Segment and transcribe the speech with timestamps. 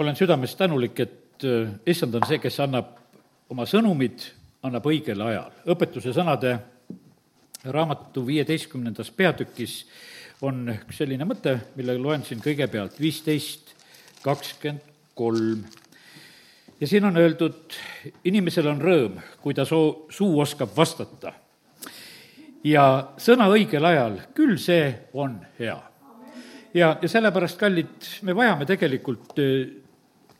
[0.00, 2.94] olen südamest tänulik, et äh, issand on see, kes annab
[3.52, 4.22] oma sõnumid,
[4.64, 5.50] annab õigel ajal.
[5.74, 6.54] õpetuse sõnade
[7.64, 9.82] raamatu viieteistkümnendas peatükis
[10.46, 13.74] on üks selline mõte, mille loen siin kõigepealt, viisteist
[14.24, 15.66] kakskümmend kolm.
[16.80, 17.76] ja siin on öeldud,
[18.24, 21.34] inimesel on rõõm, kui ta soo, suu oskab vastata.
[22.64, 25.76] ja sõna õigel ajal, küll see on hea.
[26.74, 29.36] ja, ja sellepärast, kallid, me vajame tegelikult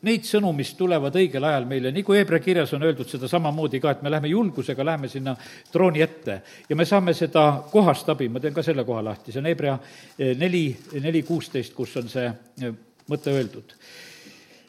[0.07, 3.81] neid sõnu, mis tulevad õigel ajal meile, nii kui Hebra kirjas on öeldud seda samamoodi
[3.81, 5.35] ka, et me läheme julgusega, läheme sinna
[5.71, 6.39] trooni ette.
[6.69, 9.75] Ja me saame seda kohast abi, ma teen ka selle koha lahti, see on Hebra
[10.17, 10.65] eh, neli,
[11.01, 12.79] neli kuusteist, kus on see eh,
[13.11, 13.75] mõte öeldud.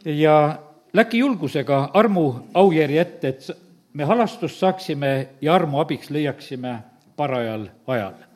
[0.04, 0.58] ja
[0.92, 3.50] läki julgusega armu aujärje ette, et
[3.92, 6.76] me halastust saaksime ja armu abiks leiaksime
[7.16, 8.31] parajal ajal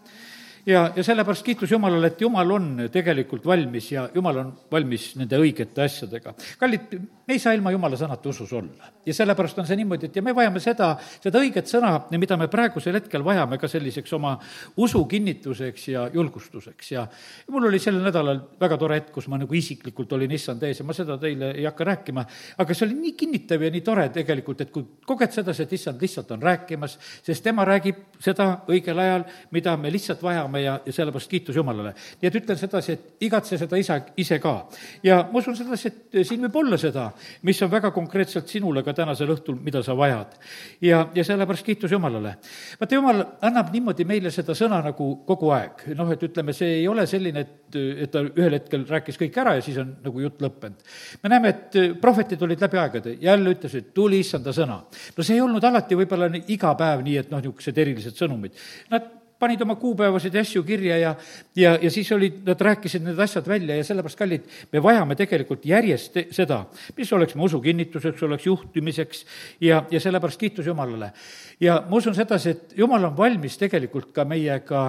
[0.67, 5.39] ja, ja sellepärast kiitus Jumalale, et Jumal on tegelikult valmis ja Jumal on valmis nende
[5.39, 6.35] õigete asjadega.
[6.59, 8.91] kallid, me ei saa ilma Jumala sõnata usus olla.
[9.07, 12.49] ja sellepärast on see niimoodi, et ja me vajame seda, seda õiget sõna, mida me
[12.51, 14.37] praegusel hetkel vajame ka selliseks oma
[14.83, 17.07] usu kinnituseks ja julgustuseks ja
[17.51, 20.87] mul oli sellel nädalal väga tore hetk, kus ma nagu isiklikult olin issand ees ja
[20.87, 22.27] ma seda teile ei hakka rääkima,
[22.59, 26.03] aga see oli nii kinnitav ja nii tore tegelikult, et kui koged sedasi, et issand
[26.03, 30.81] lihtsalt on rääkimas, sest tema räägib seda õigel ajal, mida me lihtsalt vajame, teame ja,
[30.87, 31.93] ja sellepärast kiitus Jumalale.
[32.21, 34.69] nii et ütlen sedasi, et igatse seda isa, ise ka.
[35.03, 37.11] ja ma usun sedasi, et siin võib olla seda,
[37.43, 40.37] mis on väga konkreetselt sinule ka tänasel õhtul, mida sa vajad.
[40.81, 42.37] ja, ja sellepärast kiitus Jumalale.
[42.81, 45.87] vaata, Jumal annab niimoodi meile seda sõna nagu kogu aeg.
[45.97, 49.57] noh, et ütleme, see ei ole selline, et, et ta ühel hetkel rääkis kõik ära
[49.59, 50.87] ja siis on nagu jutt lõppenud.
[51.23, 54.81] me näeme, et prohvetid olid läbi aegade, jälle ütlesid, tuli issanda sõna.
[55.17, 58.57] no see ei olnud alati võib-olla iga päev nii, et noh, niisugused erilised sõnumid.
[58.91, 61.15] Nad panid oma kuupäevasid ja asju kirja ja,
[61.57, 65.67] ja, ja siis olid, nad rääkisid need asjad välja ja sellepärast, kallid, me vajame tegelikult
[65.69, 66.63] järjest seda,
[66.97, 69.25] mis oleks mu usu kinnituseks, oleks juhtimiseks
[69.61, 71.13] ja, ja sellepärast kiitus Jumalale.
[71.61, 74.85] Ja ma usun sedasi, et Jumal on valmis tegelikult ka meiega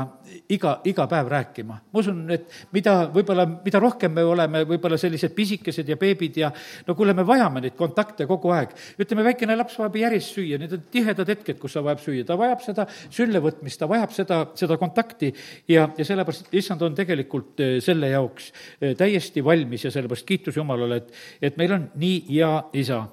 [0.50, 1.80] iga, iga päev rääkima.
[1.94, 2.46] ma usun, et
[2.76, 6.52] mida võib-olla, mida rohkem me oleme võib-olla sellised pisikesed ja beebid ja
[6.88, 8.76] no kuule, me vajame neid kontakte kogu aeg.
[9.00, 12.38] ütleme, väikene laps vajab järjest süüa, need on tihedad hetked, kus ta vajab süüa, ta
[12.38, 15.32] vajab seda sülle võtmist, ta vajab seda seda, seda kontakti
[15.72, 18.52] ja, ja sellepärast issand on tegelikult eh, selle jaoks
[18.82, 21.14] eh, täiesti valmis ja sellepärast kiitus Jumalale, et,
[21.50, 22.52] et meil on nii hea
[22.82, 23.04] isa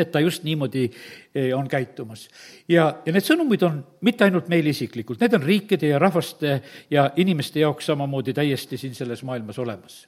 [0.00, 2.28] et ta just niimoodi eh, on käitumas.
[2.68, 6.60] ja, ja need sõnumid on mitte ainult meil isiklikult, need on riikide ja rahvaste
[6.90, 10.06] ja inimeste jaoks samamoodi täiesti siin selles maailmas olemas.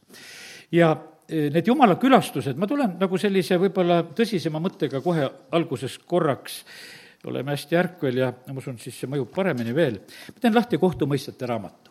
[0.73, 0.97] ja
[1.31, 6.65] need jumala külastused, ma tulen nagu sellise võib-olla tõsisema mõttega kohe alguses korraks
[7.25, 10.01] oleme hästi ärkvel ja ma usun, siis see mõjub paremini veel.
[10.35, 11.91] ma teen lahti kohtumõistjate raamatu.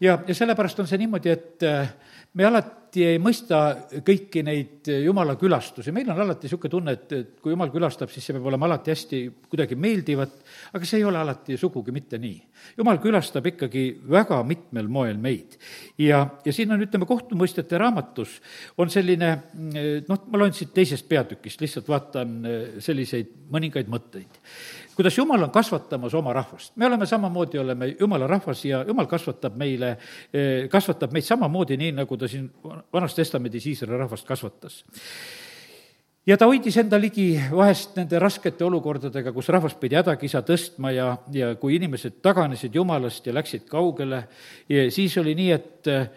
[0.00, 1.92] ja, ja sellepärast on see niimoodi, et äh,
[2.34, 3.60] me alati ei mõista
[4.06, 8.26] kõiki neid jumala külastusi, meil on alati niisugune tunne, et, et kui jumal külastab, siis
[8.26, 9.20] see peab olema alati hästi
[9.50, 10.34] kuidagi meeldivat,
[10.74, 12.40] aga see ei ole alati sugugi mitte nii.
[12.78, 15.56] jumal külastab ikkagi väga mitmel moel meid.
[15.98, 18.40] ja, ja siin on, ütleme, kohtumõistjate raamatus
[18.78, 19.30] on selline
[20.08, 22.36] noh, ma loen siit teisest peatükist, lihtsalt vaatan
[22.82, 24.40] selliseid mõningaid mõtteid
[25.00, 26.76] kuidas Jumal on kasvatamas oma rahvast.
[26.76, 29.96] me oleme samamoodi, oleme Jumala rahvas ja Jumal kasvatab meile,
[30.32, 32.50] eh, kasvatab meid samamoodi, nii nagu ta siin
[32.92, 34.82] Vanas Testamendis Iisraeli rahvast kasvatas.
[36.26, 41.14] Ja ta hoidis enda ligi vahest nende raskete olukordadega, kus rahvas pidi hädakisa tõstma ja,
[41.32, 44.26] ja kui inimesed taganesid Jumalast ja läksid kaugele,
[44.92, 46.10] siis oli nii, et eh,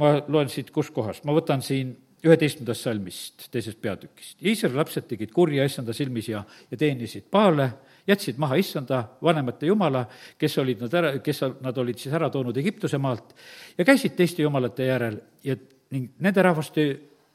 [0.00, 1.92] ma loen siit, kus kohast, ma võtan siin
[2.24, 4.38] üheteistkümnendast salmist, teisest peatükist.
[4.42, 7.70] Iisraeli lapsed tegid kurja issanda silmis ja, ja teenisid Paale
[8.08, 10.06] jätsid maha issanda vanemate jumala,
[10.38, 13.34] kes olid nad ära, kes nad olid siis ära toonud Egiptuse maalt,
[13.78, 15.20] ja käisid teiste jumalate järel.
[15.44, 15.56] Ja
[15.90, 16.86] ning nende rahvaste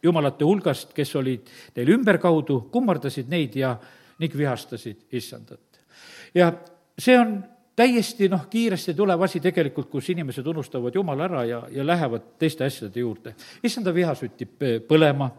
[0.03, 3.75] jumalate hulgast, kes olid neil ümberkaudu, kummardasid neid ja
[4.19, 5.81] ning vihastasid issandat.
[6.35, 6.51] ja
[6.99, 7.38] see on
[7.75, 12.65] täiesti noh, kiiresti tulev asi tegelikult, kus inimesed unustavad Jumala ära ja, ja lähevad teiste
[12.65, 13.35] asjade juurde.
[13.63, 15.29] issanda viha süttib põlema,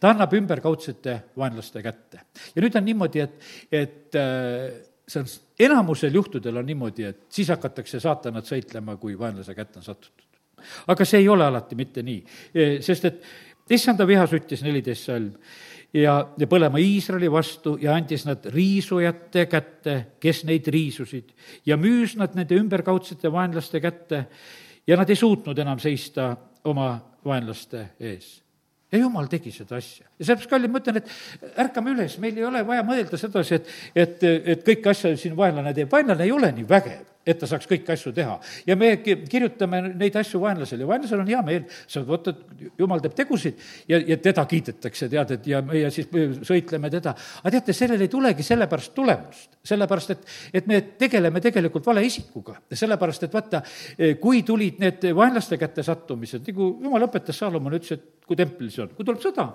[0.00, 2.20] ta annab ümberkaudsete vaenlaste kätte.
[2.54, 3.38] ja nüüd on niimoodi, et,
[3.70, 4.68] et äh,
[5.06, 5.30] see on,
[5.68, 10.26] enamusel juhtudel on niimoodi, et siis hakatakse saatanat sõitlema, kui vaenlase kätte on satutud.
[10.86, 12.20] Aga see ei ole alati mitte nii,
[12.84, 13.24] sest et
[13.70, 15.32] issanda viha süttis neliteist salm
[15.94, 21.32] ja, ja põlema Iisraeli vastu ja andis nad riisujate kätte, kes neid riisusid,
[21.66, 24.24] ja müüs nad nende ümberkaudsete vaenlaste kätte
[24.86, 26.34] ja nad ei suutnud enam seista
[26.66, 26.90] oma
[27.26, 28.36] vaenlaste ees.
[28.92, 30.06] Ja jumal tegi seda asja.
[30.14, 33.72] ja sellepärast, kallid, ma ütlen, et ärkame üles, meil ei ole vaja mõelda sedasi, et,
[33.98, 34.22] et,
[34.54, 37.90] et kõiki asju siin vaenlane teeb, vaenlane ei ole nii vägev et ta saaks kõiki
[37.92, 38.36] asju teha.
[38.66, 42.34] ja me ki- kirjutame neid asju vaenlasele ja vaenlasel on hea meel, sa vaata,
[42.78, 43.58] jumal teeb tegusid
[43.90, 46.08] ja, ja teda kiidetakse, tead, et ja meie siis
[46.46, 47.16] sõitleme teda.
[47.42, 50.28] aga teate, sellel ei tulegi sellepärast tulemust, sellepärast et,
[50.60, 52.60] et me tegeleme tegelikult vale isikuga.
[52.72, 53.62] sellepärast, et vaata,
[54.22, 58.94] kui tulid need vaenlaste kätte sattumised, nagu jumal õpetas, Saalomon ütles, et kui templis on,
[58.94, 59.50] kui tuleb sõda,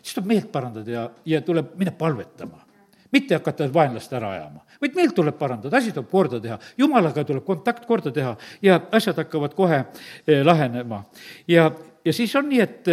[0.00, 2.69] siis tuleb meelt parandada ja, ja tuleb minna palvetama
[3.12, 7.44] mitte hakata vaenlast ära ajama, vaid meelt tuleb parandada, asi tuleb korda teha, jumalaga tuleb
[7.46, 11.04] kontakt korda teha ja asjad hakkavad kohe eh, lahenema.
[11.48, 11.70] ja,
[12.04, 12.90] ja siis on nii, et,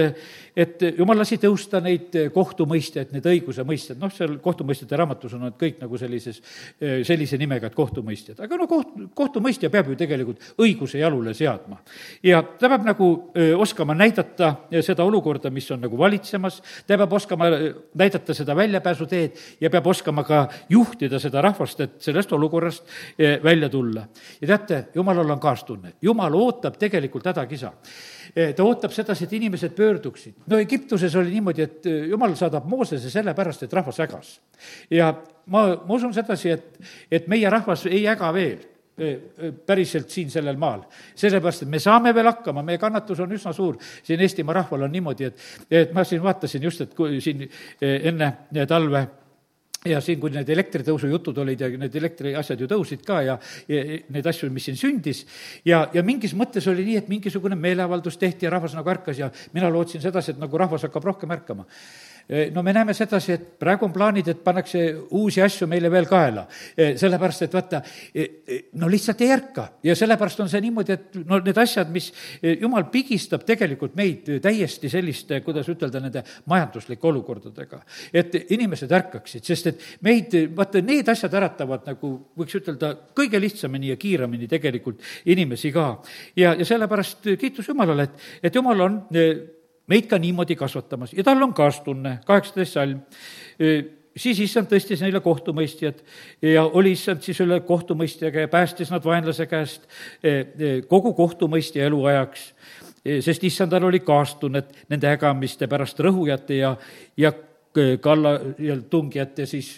[0.57, 5.77] et jumal lasi tõusta neid kohtumõistjaid, need õigusemõistjad, noh, seal kohtumõistjate raamatus on nad kõik
[5.83, 6.39] nagu sellises,
[6.79, 8.39] sellise nimega, et kohtumõistjad.
[8.43, 11.77] aga no koht, kohtumõistja peab ju tegelikult õiguse jalule seadma.
[12.23, 17.13] ja ta peab nagu öö, oskama näidata seda olukorda, mis on nagu valitsemas, ta peab
[17.13, 17.51] oskama
[17.93, 22.83] näidata seda väljapääsuteed ja peab oskama ka juhtida seda rahvast, et sellest olukorrast
[23.43, 24.07] välja tulla.
[24.41, 27.73] ja teate, jumalal on kaastunne, jumal ootab tegelikult hädakisa
[28.55, 30.35] ta ootab sedasi, et inimesed pöörduksid.
[30.47, 34.31] No Egiptuses oli niimoodi, et jumal saadab Moosese sellepärast, et rahvas ägas.
[34.91, 35.11] ja
[35.45, 38.65] ma, ma usun sedasi, et, et meie rahvas ei äga veel
[39.65, 40.81] päriselt siin sellel maal.
[41.15, 43.77] sellepärast, et me saame veel hakkama, meie kannatus on üsna suur.
[44.03, 47.45] siin Eestimaa rahval on niimoodi, et, et ma siin vaatasin just, et kui siin
[47.81, 48.33] enne
[48.67, 49.07] talve
[49.85, 53.37] ja siin, kui need elektritõusu jutud olid ja need elektriasjad ju tõusid ka ja,
[53.69, 53.83] ja
[54.13, 55.23] neid asju, mis siin sündis,
[55.67, 59.31] ja, ja mingis mõttes oli nii, et mingisugune meeleavaldus tehti ja rahvas nagu ärkas ja
[59.53, 61.67] mina lootsin sedasi, et nagu rahvas hakkab rohkem ärkama
[62.51, 64.81] no me näeme sedasi, et praegu on plaanid, et pannakse
[65.15, 66.45] uusi asju meile veel kaela.
[66.75, 67.81] sellepärast, et vaata,
[68.81, 72.09] no lihtsalt ei ärka ja sellepärast on see niimoodi, et no need asjad, mis
[72.43, 77.81] jumal pigistab tegelikult meid täiesti selliste, kuidas ütelda, nende majanduslike olukordadega.
[78.13, 83.93] et inimesed ärkaksid, sest et meid, vaata, need asjad äratavad nagu, võiks ütelda, kõige lihtsamini
[83.93, 85.89] ja kiiremini tegelikult inimesi ka.
[86.35, 88.99] ja, ja sellepärast kiitus Jumalale, et, et Jumal on
[89.87, 91.13] meid ka niimoodi kasvatamas.
[91.13, 92.99] Ja tal on kaastunne, kaheksateist salm.
[94.17, 95.99] Siis issand tõstis neile kohtumõistjad.
[96.41, 99.85] Ja oli issand siis üle kohtumõistjaga ja päästis nad vaenlase käest
[100.89, 102.47] kogu kohtumõistja eluajaks,
[103.23, 106.73] sest issandal oli kaastunnet nende ägamiste pärast rõhujate ja,
[107.17, 107.31] ja
[108.01, 109.69] kalla ja tungijate siis,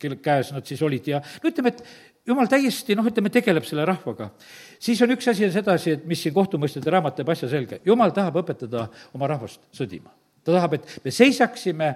[0.00, 1.12] kelle käes nad siis olid.
[1.12, 1.84] Ja no ütleme, et
[2.26, 4.30] jumal täiesti noh, ütleme, tegeleb selle rahvaga.
[4.80, 8.42] siis on üks asi sedasi, et mis siin kohtumõistjate raamat teeb asja selge, jumal tahab
[8.44, 10.14] õpetada oma rahvast sõdima
[10.44, 11.88] ta tahab, et me seisaksime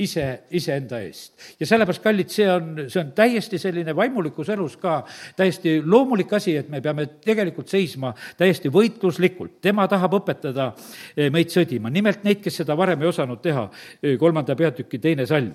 [0.00, 1.34] ise, iseenda eest.
[1.60, 5.02] ja sellepärast, kallid, see on, see on täiesti selline vaimulikus elus ka
[5.36, 9.58] täiesti loomulik asi, et me peame tegelikult seisma täiesti võitluslikult.
[9.60, 10.70] tema tahab õpetada
[11.16, 13.68] eh, meid sõdima, nimelt neid, kes seda varem ei osanud teha,
[14.00, 15.52] eh, kolmanda peatüki teine salm.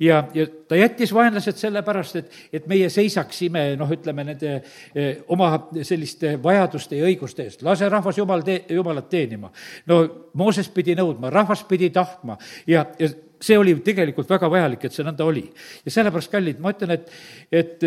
[0.00, 4.54] ja, ja ta jättis vaenlased sellepärast, et, et meie seisaksime noh, ütleme nende
[4.94, 5.52] eh, oma
[5.82, 7.62] selliste vajaduste ja õiguste eest.
[7.62, 9.52] lase rahvas jumal tee-, jumalat teenima.
[9.86, 10.00] no
[10.36, 13.08] Mooses pidi nõudma, rahvas pidi tahtma ja, ja
[13.40, 15.44] see oli tegelikult väga vajalik, et see nõnda oli.
[15.84, 17.10] ja sellepärast, kallid, ma ütlen, et,
[17.52, 17.84] et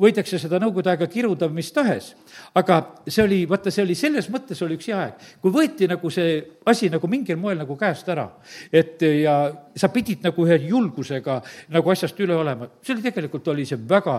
[0.00, 2.12] võidakse seda nõukogude aega kiruda mis tahes,
[2.56, 6.10] aga see oli, vaata, see oli selles mõttes oli üks hea aeg, kui võeti nagu
[6.12, 8.26] see asi nagu mingil moel nagu käest ära,
[8.72, 9.36] et ja
[9.76, 11.38] sa pidid nagu ühe julgusega
[11.74, 14.16] nagu asjast üle olema, see oli tegelikult, oli see väga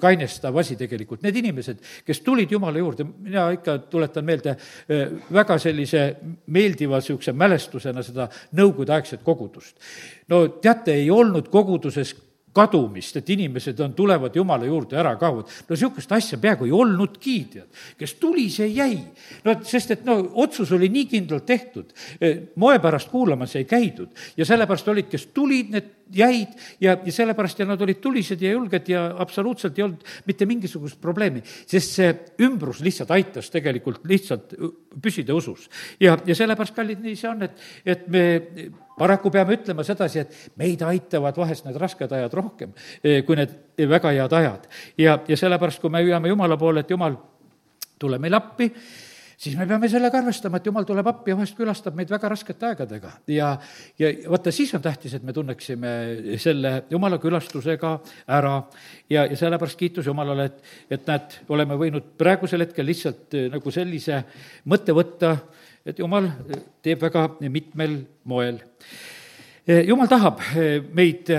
[0.00, 4.56] kainestav asi tegelikult, need inimesed, kes tulid Jumala juurde, mina ikka tuletan meelde
[5.34, 6.06] väga sellise
[6.54, 9.80] meeldiva niisuguse mälestusena seda nõukogudeaegset kogudust
[10.28, 12.14] no teate, ei olnud koguduses
[12.54, 15.50] kadumist, et inimesed on, tulevad Jumala juurde, ära kaovad.
[15.66, 17.80] no niisugust asja peaaegu ei olnudki, tead.
[17.98, 19.00] kes tuli, see jäi.
[19.44, 21.90] no sest, et no otsus oli nii kindlalt tehtud,
[22.62, 27.58] moe pärast kuulamas ei käidud ja sellepärast olid, kes tulid, need jäid ja, ja sellepärast
[27.58, 32.12] ja nad olid tulised ja julged ja absoluutselt ei olnud mitte mingisugust probleemi, sest see
[32.46, 34.54] ümbrus lihtsalt aitas tegelikult lihtsalt
[35.02, 35.66] püsida usus.
[35.98, 38.24] ja, ja sellepärast, kallid, nii see on, et, et me
[38.98, 42.74] paraku peame ütlema sedasi, et meid aitavad vahest need rasked ajad rohkem
[43.26, 43.54] kui need
[43.90, 44.68] väga head ajad.
[44.98, 47.16] ja, ja sellepärast, kui me hüüame Jumala poole, et Jumal,
[47.98, 48.70] tule meile appi,
[49.40, 52.68] siis me peame sellega arvestama, et jumal tuleb appi ja vahest külastab meid väga raskete
[52.70, 53.12] aegadega.
[53.30, 53.50] ja,
[53.98, 55.92] ja vaata, siis on tähtis, et me tunneksime
[56.40, 57.96] selle jumala külastusega
[58.38, 58.54] ära
[59.10, 60.62] ja, ja sellepärast kiitus Jumalale, et,
[60.98, 64.22] et näed, oleme võinud praegusel hetkel lihtsalt eh, nagu sellise
[64.70, 65.36] mõtte võtta,
[65.84, 66.28] et jumal
[66.84, 68.60] teeb väga mitmel moel.
[69.64, 71.30] Eh, jumal tahab eh, meid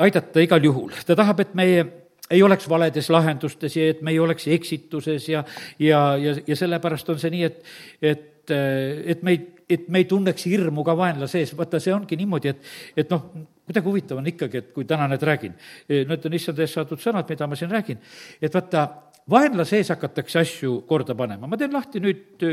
[0.00, 1.84] aidata igal juhul, ta tahab, et meie
[2.32, 5.44] ei oleks valedes lahendustes ja et me ei oleks eksituses ja,
[5.78, 10.08] ja, ja, ja sellepärast on see nii, et, et, et me ei, et me ei
[10.08, 12.72] tunneks hirmu ka vaenlase ees, vaata, see ongi niimoodi, et,
[13.04, 13.28] et noh,
[13.64, 15.54] kuidagi huvitav on ikkagi, et kui täna nüüd räägin,
[15.88, 18.00] need on issand eest saadud sõnad, mida ma siin räägin,
[18.40, 18.86] et vaata,
[19.30, 21.48] vaenla sees hakatakse asju korda panema.
[21.48, 22.44] ma teen lahti nüüd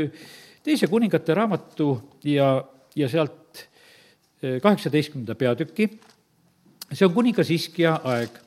[0.62, 1.88] teise kuningate raamatu
[2.24, 2.54] ja,
[2.96, 3.66] ja sealt
[4.62, 5.88] kaheksateistkümnenda peatüki,
[6.90, 8.38] see on kuningas Iskja aeg.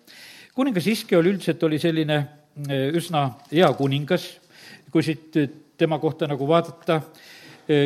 [0.55, 2.19] kuningas Iskja oli üldiselt, oli selline
[2.95, 4.27] üsna hea kuningas,
[4.91, 5.35] kui siit
[5.77, 7.01] tema kohta nagu vaadata,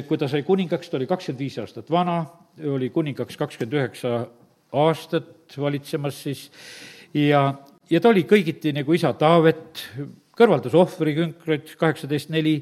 [0.07, 2.23] kui ta sai kuningaks, ta oli kakskümmend viis aastat vana,
[2.65, 4.19] oli kuningaks kakskümmend üheksa
[4.73, 6.49] aastat valitsemas siis.
[7.13, 7.53] Ja,
[7.89, 9.85] ja ta oli kõigiti nagu isa Taavet,
[10.37, 12.59] kõrvaldas ohvrikünkreid, kaheksateist neli,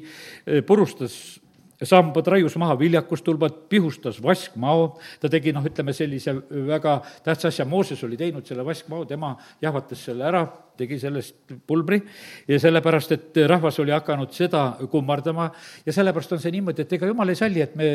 [0.66, 1.38] purustas
[1.86, 6.34] sambad, raius maha viljakustulbad, pihustas vaskmao, ta tegi noh, ütleme sellise
[6.66, 10.42] väga tähtsa asja, Mooses oli teinud selle vaskmao, tema jahvatas selle ära,
[10.78, 12.00] tegi sellest pulbri.
[12.48, 15.50] Ja sellepärast, et rahvas oli hakanud seda kummardama.
[15.86, 17.90] Ja sellepärast on see niimoodi, et ega jumal ei salli, et me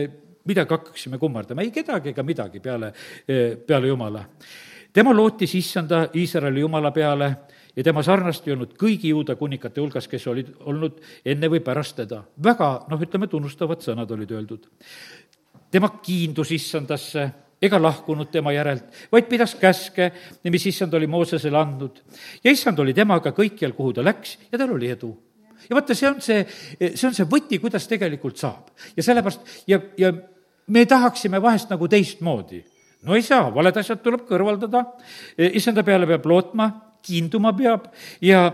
[0.48, 2.94] midagi hakkaksime kummardama, ei kedagi ega midagi peale,
[3.68, 4.24] peale Jumala.
[4.94, 7.34] tema lootis issanda Iisraeli Jumala peale
[7.76, 11.96] ja tema sarnast ei olnud kõigi juuda kunikate hulgas, kes olid olnud enne või pärast
[11.98, 12.24] teda.
[12.44, 14.68] väga, noh, ütleme, tunnustavad sõnad olid öeldud.
[15.72, 17.30] tema kiindus issandasse
[17.64, 20.12] ega lahkunud tema järelt, vaid pidas käske,
[20.44, 22.02] mis issand oli Moosesele andnud.
[22.44, 25.14] ja issand oli temaga kõikjal, kuhu ta läks ja tal oli edu
[25.70, 26.44] ja vaata, see on see,
[26.96, 28.72] see on see võti, kuidas tegelikult saab.
[28.96, 30.14] ja sellepärast ja, ja
[30.68, 32.64] me tahaksime vahest nagu teistmoodi.
[33.04, 34.86] no ei saa, valed asjad tuleb kõrvaldada,
[35.38, 36.70] issanda peale peab lootma,
[37.04, 37.90] kiinduma peab
[38.22, 38.46] ja,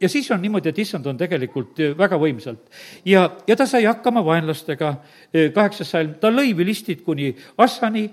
[0.00, 2.66] ja siis on niimoodi, et issand on tegelikult väga võimsalt.
[3.04, 4.92] ja, ja ta sai hakkama vaenlastega,
[5.54, 7.32] kaheksas salm, ta lõi vilistid kuni
[7.62, 8.06] Assani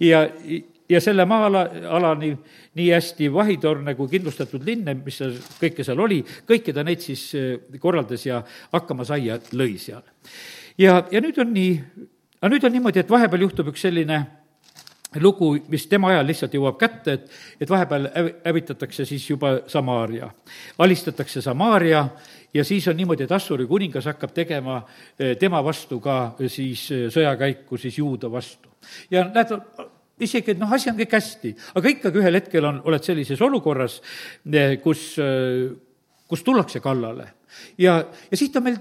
[0.00, 0.26] ja,
[0.88, 1.66] ja selle maa-ala,
[1.98, 2.32] alani
[2.76, 7.28] nii hästi vahitorne kui kindlustatud linne, mis seal, kõike seal oli, kõiki ta neid siis
[7.80, 10.04] korraldas ja hakkama sai ja lõi seal.
[10.78, 11.78] ja, ja nüüd on nii,
[12.40, 14.24] aga nüüd on niimoodi, et vahepeal juhtub üks selline
[15.14, 17.28] lugu, mis tema ajal lihtsalt jõuab kätte, et,
[17.60, 18.08] et vahepeal
[18.44, 20.30] hävitatakse siis juba Samaaria.
[20.78, 22.08] alistatakse Samaaria
[22.54, 24.80] ja siis on niimoodi, et Assuri kuningas hakkab tegema
[25.18, 28.68] eh, tema vastu ka eh, siis eh, sõjakäiku siis juuda vastu.
[29.10, 29.54] ja näed,
[30.20, 34.00] isegi, et noh, asi on kõik hästi, aga ikkagi ühel hetkel on, oled sellises olukorras,
[34.82, 35.08] kus,
[36.28, 37.32] kus tullakse kallale.
[37.78, 37.98] ja,
[38.30, 38.78] ja siit on meil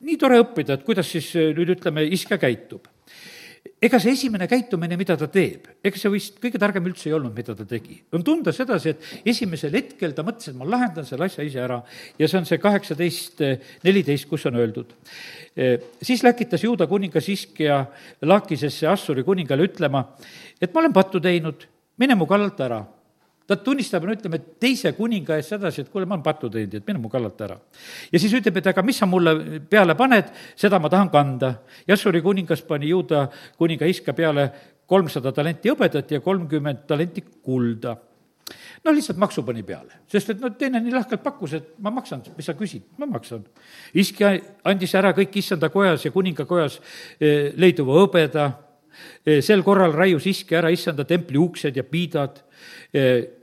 [0.00, 2.88] nii tore õppida, et kuidas siis nüüd ütleme, iske käitub
[3.82, 7.34] ega see esimene käitumine, mida ta teeb, ega see vist kõige targem üldse ei olnud,
[7.36, 8.00] mida ta tegi.
[8.12, 11.78] on tunda sedasi, et esimesel hetkel ta mõtles, et ma lahendan selle asja ise ära
[12.18, 13.42] ja see on see kaheksateist,
[13.86, 14.94] neliteist, kus on öeldud.
[16.02, 17.84] siis läkitas juuda kuningas Iskja
[18.22, 20.04] Laakisesse Assuri kuningale ütlema,
[20.60, 21.66] et ma olen pattu teinud,
[21.98, 22.82] mine mu kallalt ära
[23.48, 26.88] ta tunnistab, no ütleme, teise kuninga ees sedasi, et kuule, ma olen pattu teinud, et
[26.88, 27.56] mine mu kallalt ära.
[28.12, 31.54] ja siis ütleb, et aga mis sa mulle peale paned, seda ma tahan kanda.
[31.88, 34.50] Jassuri kuningas pani juuda kuninga iska peale
[34.88, 37.96] kolmsada talenti hõbedat ja kolmkümmend talenti kulda
[38.84, 42.22] no lihtsalt maksu pani peale, sest et no teine nii lahkelt pakkus, et ma maksan,
[42.36, 43.44] mis sa küsid, ma maksan.
[43.94, 44.24] iski
[44.68, 46.78] andis ära kõik issanda kojas ja kuningakojas
[47.20, 48.46] eh, leiduva hõbeda,
[49.26, 52.42] eh, sel korral raius iski ära issanda templi uksed ja piidad,
[52.92, 53.37] eh,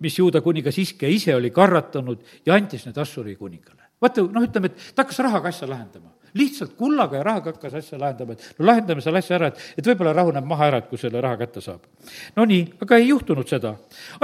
[0.00, 3.90] mis juuda kuningas Iske ise oli karratanud ja andis need Assuri kuningale.
[4.00, 7.98] vaata, noh, ütleme, et ta hakkas rahaga asja lahendama lihtsalt kullaga ja rahaga hakkas asja
[7.98, 10.98] lahendama, et no lahendame selle asja ära, et, et võib-olla rahuneb maha ära, et kui
[10.98, 11.84] selle raha kätte saab.
[12.34, 13.74] no nii, aga ei juhtunud seda.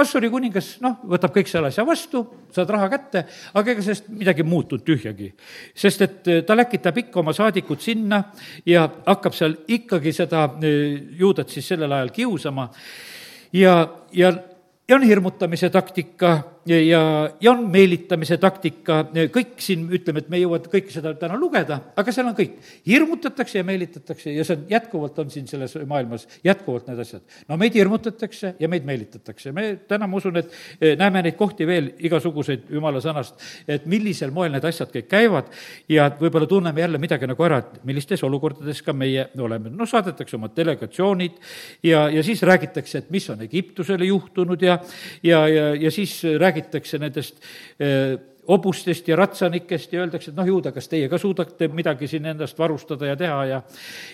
[0.03, 3.23] Assuri kuningas, noh, võtab kõik selle asja vastu, saad raha kätte,
[3.55, 5.31] aga ega sellest midagi muutunud tühjagi.
[5.75, 8.23] sest et eh, ta läkitab ikka oma saadikud sinna
[8.65, 12.67] ja hakkab seal ikkagi seda eh, juudat siis sellel ajal kiusama
[13.55, 14.33] ja, ja
[14.91, 19.01] ja on hirmutamise taktika ja, ja on meelitamise taktika,
[19.33, 22.59] kõik siin, ütleme, et me ei jõua kõike seda täna lugeda, aga seal on kõik.
[22.85, 27.23] hirmutatakse ja meelitatakse ja see on, jätkuvalt on siin selles maailmas jätkuvalt need asjad.
[27.49, 29.51] no meid hirmutatakse ja meid meelitatakse.
[29.51, 30.51] me täna, ma usun, et
[30.81, 35.49] e, näeme neid kohti veel igasuguseid jumala sõnast, et millisel moel need asjad kõik käivad
[35.89, 39.73] ja võib-olla tunneme jälle midagi nagu ära, et millistes olukordades ka meie oleme.
[39.73, 41.41] no saadetakse oma delegatsioonid
[41.83, 44.77] ja, ja siis räägitakse, et mis on Egiptusele juhtunud ja,
[45.23, 47.39] ja, ja, ja siis räägitakse räägitakse nendest
[47.79, 52.25] eh, hobustest ja ratsanikest ja öeldakse, et noh, juuda, kas teie ka suudate midagi siin
[52.33, 53.61] endast varustada ja teha ja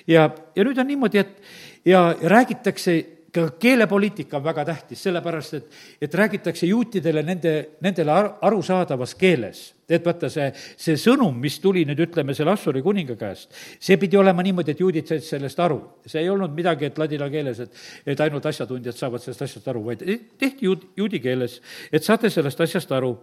[0.08, 2.98] ja, ja nüüd on niimoodi, et ja räägitakse
[3.38, 7.54] ka keelepoliitika on väga tähtis, sellepärast et, et räägitakse juutidele nende,
[7.86, 9.74] nendele arusaadavas keeles.
[9.88, 14.18] et vaata, see, see sõnum, mis tuli nüüd, ütleme, selle Assuri kuninga käest, see pidi
[14.20, 15.80] olema niimoodi, et juudid said sellest aru.
[16.06, 19.86] see ei olnud midagi, et ladina keeles, et, et ainult asjatundjad saavad sellest asjast aru,
[19.86, 20.04] vaid
[20.38, 23.16] tehti juud, juudi keeles, et saate sellest asjast aru.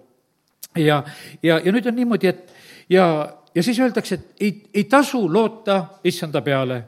[0.76, 1.02] ja,
[1.42, 2.54] ja, ja nüüd on niimoodi, et
[2.88, 3.06] ja
[3.54, 6.82] ja siis öeldakse, et ei, ei tasu loota issanda peale.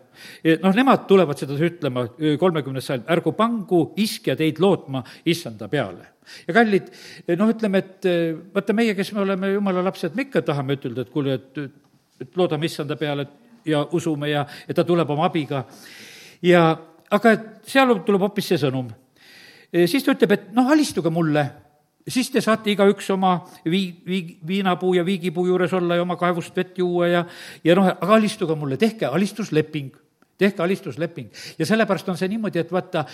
[0.62, 2.06] noh, nemad tulevad seda ütlema,
[2.40, 6.06] kolmekümnes sajand, ärgu pangu iskja teid lootma issanda peale.
[6.48, 6.90] ja kallid,
[7.36, 8.08] noh, ütleme, et
[8.54, 11.60] vaata, meie, kes me oleme jumala lapsed, me ikka tahame ütelda, et kuule, et,
[12.20, 13.28] et loodame issanda peale
[13.66, 15.64] ja usume ja, ja ta tuleb oma abiga.
[16.42, 16.68] ja,
[17.10, 18.90] aga seal tuleb hoopis see sõnum.
[19.86, 21.46] siis ta ütleb, et noh, alistuge mulle
[22.08, 26.56] siis te saate igaüks oma vii-, vii-, viinapuu ja viigipuu juures olla ja oma kaevust
[26.56, 27.24] vett juua ja,
[27.64, 29.94] ja noh, aga alistuge mulle, tehke alistusleping
[30.38, 31.30] tehke alistusleping.
[31.58, 33.06] Ja sellepärast on see niimoodi, et vaata,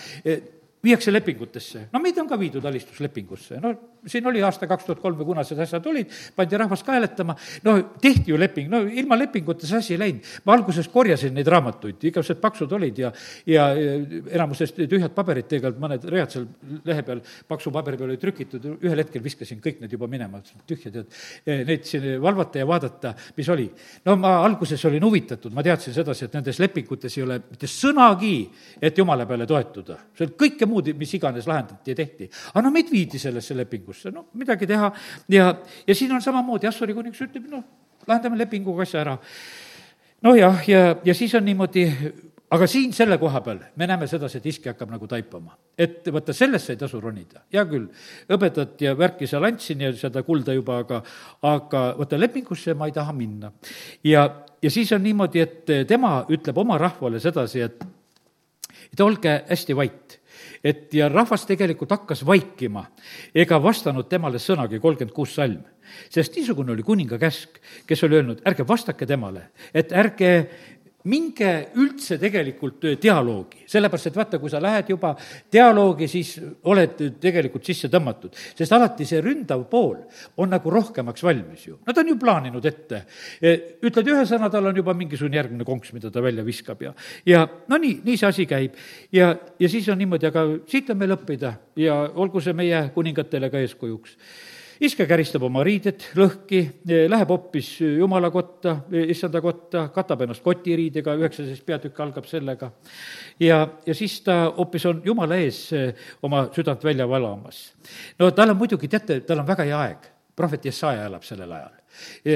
[0.83, 3.71] viiakse lepingutesse, no meid on ka viidud alistuslepingusse, no
[4.07, 7.37] siin oli aasta kaks tuhat kolm või kuna need asjad olid, pandi rahvas ka hääletama,
[7.67, 10.31] no tehti ju leping, no ilma lepinguta see asi ei läinud.
[10.47, 13.13] ma alguses korjasin neid raamatuid, igasugused paksud olid ja,
[13.47, 13.69] ja
[14.35, 16.49] enamuses tühjad paberid, tegelikult mõned read seal
[16.89, 20.91] lehe peal, paksu paberi peal olid trükitud, ühel hetkel viskasin kõik need juba minema, tühja
[20.95, 21.15] tead,
[21.47, 23.69] neid siin valvata ja vaadata, mis oli.
[24.09, 28.35] no ma alguses olin huvitatud, ma teadsin sedasi, et nendes lepingutes ei ole mitte sõnagi,
[28.83, 30.01] et jumala peale toetuda.
[30.19, 32.31] seal kõike muud, mis iganes lahendati ja tehti.
[32.55, 34.91] aga no meid viidi sellesse lepingusse, no midagi teha
[35.33, 35.53] ja,
[35.87, 37.65] ja siin on samamoodi, Assuri kuningas ütleb, noh,
[38.09, 39.17] lahendame lepinguga asja ära.
[40.23, 41.87] nojah, ja, ja, ja siis on niimoodi,
[42.53, 45.57] aga siin selle koha peal me näeme sedasi, et iski hakkab nagu taipama.
[45.79, 47.45] et vaata, sellesse ei tasu ronida.
[47.53, 47.89] hea küll,
[48.29, 51.03] hõbedat ja värki seal andsin ja seda kulda juba, aga,
[51.43, 53.53] aga vaata, lepingusse ma ei taha minna.
[54.05, 54.29] ja,
[54.63, 57.85] ja siis on niimoodi, et tema ütleb oma rahvale sedasi, et
[58.93, 60.02] et olge hästi vait
[60.65, 62.85] et ja rahvas tegelikult hakkas vaikima
[63.35, 65.63] ega vastanud temale sõnagi, kolmkümmend kuus salm.
[66.11, 70.31] sest niisugune oli kuninga käsk, kes oli öelnud, ärge vastake temale, et ärge
[71.11, 75.13] minge üldse tegelikult dialoogi, sellepärast et vaata, kui sa lähed juba
[75.53, 76.35] dialoogi, siis
[76.71, 78.37] oled tegelikult sisse tõmmatud.
[78.59, 79.99] sest alati see ründav pool
[80.37, 81.79] on nagu rohkemaks valmis ju.
[81.87, 83.03] Nad on ju plaaninud ette.
[83.41, 86.95] E, ütled ühe sõna, tal on juba mingisugune järgmine konks, mida ta välja viskab ja,
[87.27, 88.79] ja no nii, nii see asi käib.
[89.13, 93.51] ja, ja siis on niimoodi, aga siit on meil õppida ja olgu see meie kuningatele
[93.51, 94.19] ka eeskujuks
[94.83, 96.61] iske käristab oma riided lõhki,
[97.11, 102.71] läheb hoopis jumala kotta, issanda kotta, katab ennast kotiriidega, üheksateist peatükk algab sellega.
[103.41, 105.69] ja, ja siis ta hoopis on jumala ees
[106.23, 107.73] oma südant välja valamas.
[108.19, 111.79] no tal on muidugi, teate, tal on väga hea aeg, prohvet Jesaja elab sellel ajal.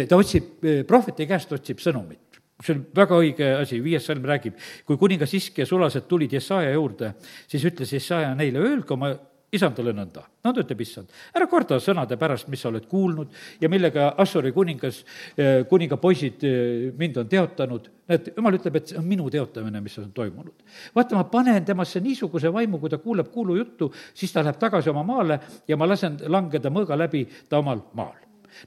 [0.09, 2.27] ta otsib, prohveti käest otsib sõnumit
[2.63, 4.57] see on väga õige asi, viies salm räägib,
[4.89, 7.13] kui kuningas Iske sulased tulid Jesaja juurde,
[7.51, 9.11] siis ütles Jesaja neile, öelge oma
[9.57, 10.25] isandale nõnda.
[10.45, 15.03] nõnda ütleb issand, ära korda sõnade pärast, mis sa oled kuulnud ja millega Assuri kuningas,
[15.37, 17.91] eh, kuninga poisid eh, mind on teotanud.
[18.07, 20.55] näed, jumal ütleb, et see on minu teotamine, mis on toimunud.
[20.95, 25.03] vaata, ma panen temasse niisuguse vaimu, kui ta kuuleb kuulujuttu, siis ta läheb tagasi oma
[25.03, 28.15] maale ja ma lasen langeda mõõga läbi ta omal maal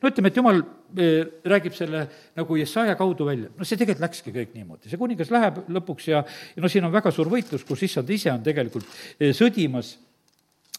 [0.01, 0.59] no ütleme, et jumal
[0.97, 2.03] eh, räägib selle
[2.37, 6.21] nagu Jesaja kaudu välja, no see tegelikult läkski kõik niimoodi, see kuningas läheb lõpuks ja,
[6.55, 8.85] ja no siin on väga suur võitlus, kus issand ise on tegelikult
[9.33, 9.95] sõdimas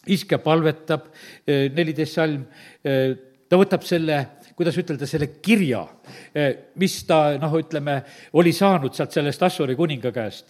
[0.08, 1.10] iske palvetab,
[1.46, 2.44] eh, neliteist salm,
[2.84, 3.14] eh,
[3.48, 5.86] ta võtab selle, kuidas ütelda, selle kirja,
[6.34, 10.46] eh, mis ta noh, ütleme, oli saanud sealt sellest Assuri kuninga käest,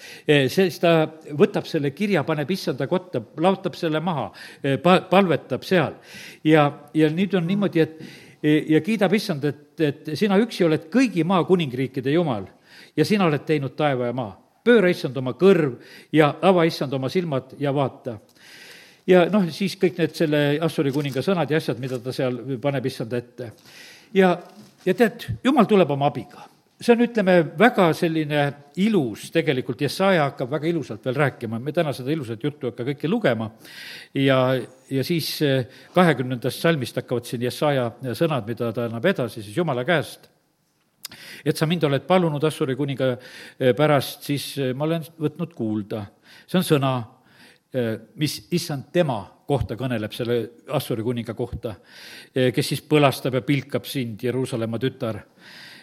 [0.49, 4.31] siis ta võtab selle kirja, paneb issanda kotta, laotab selle maha,
[4.83, 5.95] pa-, palvetab seal.
[6.45, 8.01] ja, ja nüüd on niimoodi, et
[8.43, 12.47] ja kiidab issand, et, et sina üksi oled kõigi maa kuningriikide jumal
[12.97, 14.37] ja sina oled teinud taeva ja maa.
[14.65, 15.79] pööra issand oma kõrv
[16.13, 18.19] ja ava issand oma silmad ja vaata
[19.07, 22.87] ja noh, siis kõik need selle Assuri kuninga sõnad ja asjad, mida ta seal paneb
[22.87, 23.53] issanda ette.
[24.15, 24.37] ja,
[24.85, 28.45] ja tead, jumal tuleb oma abiga see on, ütleme, väga selline
[28.81, 32.87] ilus tegelikult, Jesaja hakkab väga ilusalt veel rääkima, me täna seda ilusat juttu ei hakka
[32.89, 33.51] kõike lugema,
[34.17, 34.39] ja,
[34.89, 39.85] ja siis eh, kahekümnendast salmist hakkavad siin Jesaja sõnad, mida ta annab edasi siis Jumala
[39.85, 40.31] käest.
[41.45, 46.07] et sa mind oled palunud Assuri kuninga eh, pärast, siis eh, ma olen võtnud kuulda.
[46.47, 46.95] see on sõna
[48.19, 50.37] mis issand tema kohta kõneleb, selle
[50.77, 51.75] Assuri kuninga kohta,
[52.31, 55.23] äh, kes siis põlastab ja pilkab sind, Jeruusalemma tütar.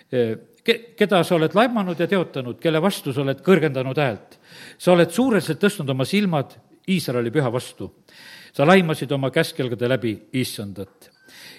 [0.08, 4.40] Äh, ke-, keda sa oled laimanud ja teotanud, kelle vastu sa oled kõrgendanud häält.
[4.78, 6.56] sa oled suureselt tõstnud oma silmad
[6.88, 7.92] Iisraeli püha vastu.
[8.54, 11.12] sa laimasid oma käskelgade läbi issandat.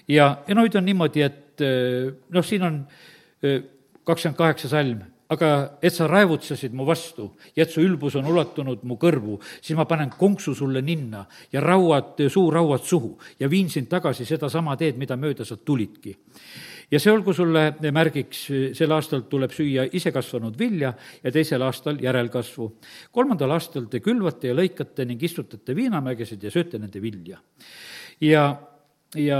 [0.09, 1.61] ja, ja no nüüd on niimoodi, et
[2.31, 2.87] noh, siin on
[4.05, 8.85] kakskümmend kaheksa salm aga et sa raevutsesid mu vastu ja et su ülbus on ulatunud
[8.89, 13.91] mu kõrvu, siis ma panen konksu sulle ninna ja rauad, suurauad suhu ja viin sind
[13.93, 16.17] tagasi sedasama teed, mida mööda sa tulidki.
[16.91, 22.73] ja see olgu sulle märgiks, sel aastal tuleb süüa isekasvanud vilja ja teisel aastal järelkasvu.
[23.13, 27.39] kolmandal aastal te külvate ja lõikate ning istutate viinamägesid ja sööte nende vilja.
[28.21, 28.57] ja
[29.15, 29.39] ja,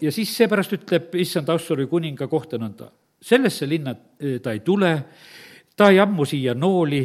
[0.00, 2.90] ja siis seepärast ütleb issand Assuri kuninga kohta nõnda
[3.22, 3.94] sellesse linna
[4.42, 4.92] ta ei tule,
[5.76, 7.02] ta ei ammu siia nooli,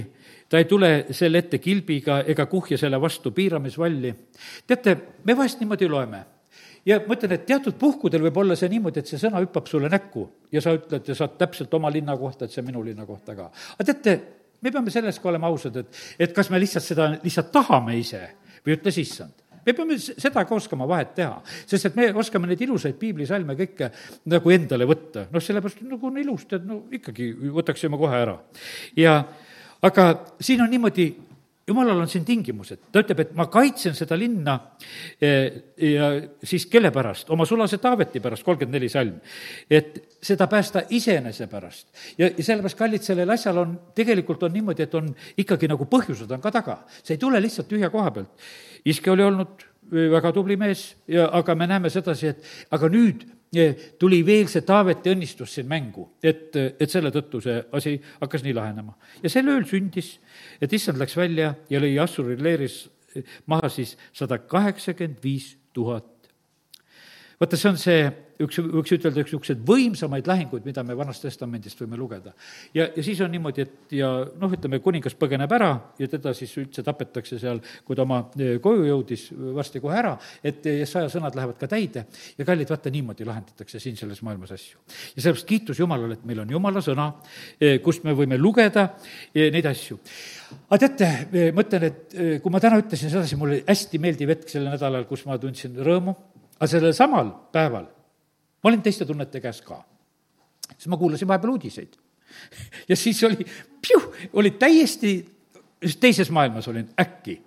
[0.50, 4.16] ta ei tule selle ette kilbiga ega kuhja selle vastu piiramisvalli.
[4.68, 6.24] teate, me vahest niimoodi loeme
[6.86, 9.90] ja ma ütlen, et teatud puhkudel võib olla see niimoodi, et see sõna hüppab sulle
[9.92, 13.36] näkku ja sa ütled ja saad täpselt oma linna kohta, et see minu linna kohta
[13.36, 13.50] ka.
[13.76, 14.16] aga teate,
[14.62, 18.22] me peame selles ka olema ausad, et, et kas me lihtsalt seda lihtsalt tahame ise
[18.66, 22.62] või ütles issand me peame seda ka oskama vahet teha, sest et me oskame neid
[22.62, 23.92] ilusaid piiblisalme kõike
[24.32, 28.38] nagu endale võtta, noh, sellepärast nagu on ilus, tead, no ikkagi võtaksime kohe ära.
[28.98, 29.18] ja
[29.86, 31.10] aga siin on niimoodi,
[31.68, 34.56] jumalal on siin tingimused, ta ütleb, et ma kaitsen seda linna
[35.22, 36.10] eh, ja
[36.46, 39.16] siis kelle pärast, oma sulase Taaveti pärast, kolmkümmend neli salm.
[39.70, 41.88] et seda päästa iseenese pärast.
[42.18, 46.32] ja, ja sellepärast, kallid, sellel asjal on, tegelikult on niimoodi, et on ikkagi nagu põhjused
[46.32, 46.84] on ka taga.
[47.02, 48.46] see ei tule lihtsalt tühja koha pealt.
[48.86, 53.26] iske oli olnud väga tubli mees ja, aga me näeme sedasi, et aga nüüd
[54.00, 58.56] tuli veel see Taaveti õnnistus siin mängu, et, et selle tõttu see asi hakkas nii
[58.58, 58.96] lahenema.
[59.24, 60.16] ja sel ööl sündis,
[60.62, 62.84] et issand läks välja ja lõi Assuri leeris
[63.46, 66.15] maha siis sada kaheksakümmend viis tuhat
[67.40, 68.06] vaata, see on see
[68.44, 72.34] üks, võiks ütelda, üks niisuguseid võimsamaid lahinguid, mida me Vanast Testamendist võime lugeda.
[72.76, 74.10] ja, ja siis on niimoodi, et ja
[74.42, 78.58] noh, ütleme, kuningas põgeneb ära ja teda siis üldse tapetakse seal, kui ta oma e,
[78.64, 82.06] koju jõudis varsti kohe ära, et Jesaja sõnad lähevad ka täide
[82.38, 84.80] ja kallid, vaata, niimoodi lahendatakse siin selles maailmas asju.
[85.16, 87.12] ja sellepärast kiitus Jumalale, et meil on Jumala sõna,
[87.60, 88.90] e, kust me võime lugeda
[89.36, 90.00] neid asju.
[90.70, 94.52] aga teate, ma ütlen, et kui ma täna ütlesin sedasi, mul oli hästi meeldiv hetk
[94.52, 96.16] sellel nädalal, kus ma tundsin rõõmu,
[96.56, 97.86] aga sellel samal päeval
[98.66, 99.78] ma olin teiste tunnete käes ka.
[100.74, 101.94] siis ma kuulasin vahepeal uudiseid.
[102.90, 103.46] ja siis oli,
[104.34, 105.12] oli täiesti,
[106.00, 107.42] teises maailmas olin äkki.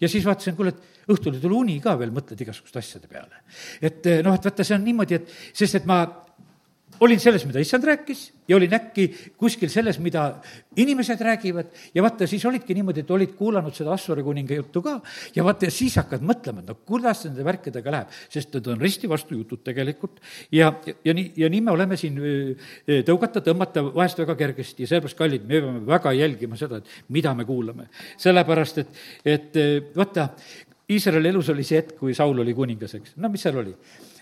[0.00, 3.44] ja siis vaatasin, kuule, et õhtul ei tule uni ka veel, mõtled igasuguste asjade peale.
[3.80, 6.02] et noh, et vaata, see on niimoodi, et sest et ma
[7.00, 9.06] olin selles, mida issand rääkis ja olin äkki
[9.40, 10.24] kuskil selles, mida
[10.76, 11.70] inimesed räägivad.
[11.94, 14.98] Ja vaata, siis olidki niimoodi, et olid kuulanud seda Assuri kuninga juttu ka.
[15.36, 18.82] Ja vaata, ja siis hakkad mõtlema, et no kuidas nende värkidega läheb, sest need on
[18.82, 20.20] risti vastu jutud tegelikult.
[20.52, 20.72] Ja,
[21.04, 22.20] ja, nii, ja nii me oleme siin
[23.08, 24.84] tõugata, tõmmata vahest väga kergesti.
[24.84, 27.88] Ja sellepärast, kallid, me peame väga jälgima seda, et mida me kuulame.
[28.20, 30.30] sellepärast, et, et vaata,
[30.90, 33.72] Iisraeli elus oli see hetk, kui Saul oli kuningas, eks, no mis seal oli?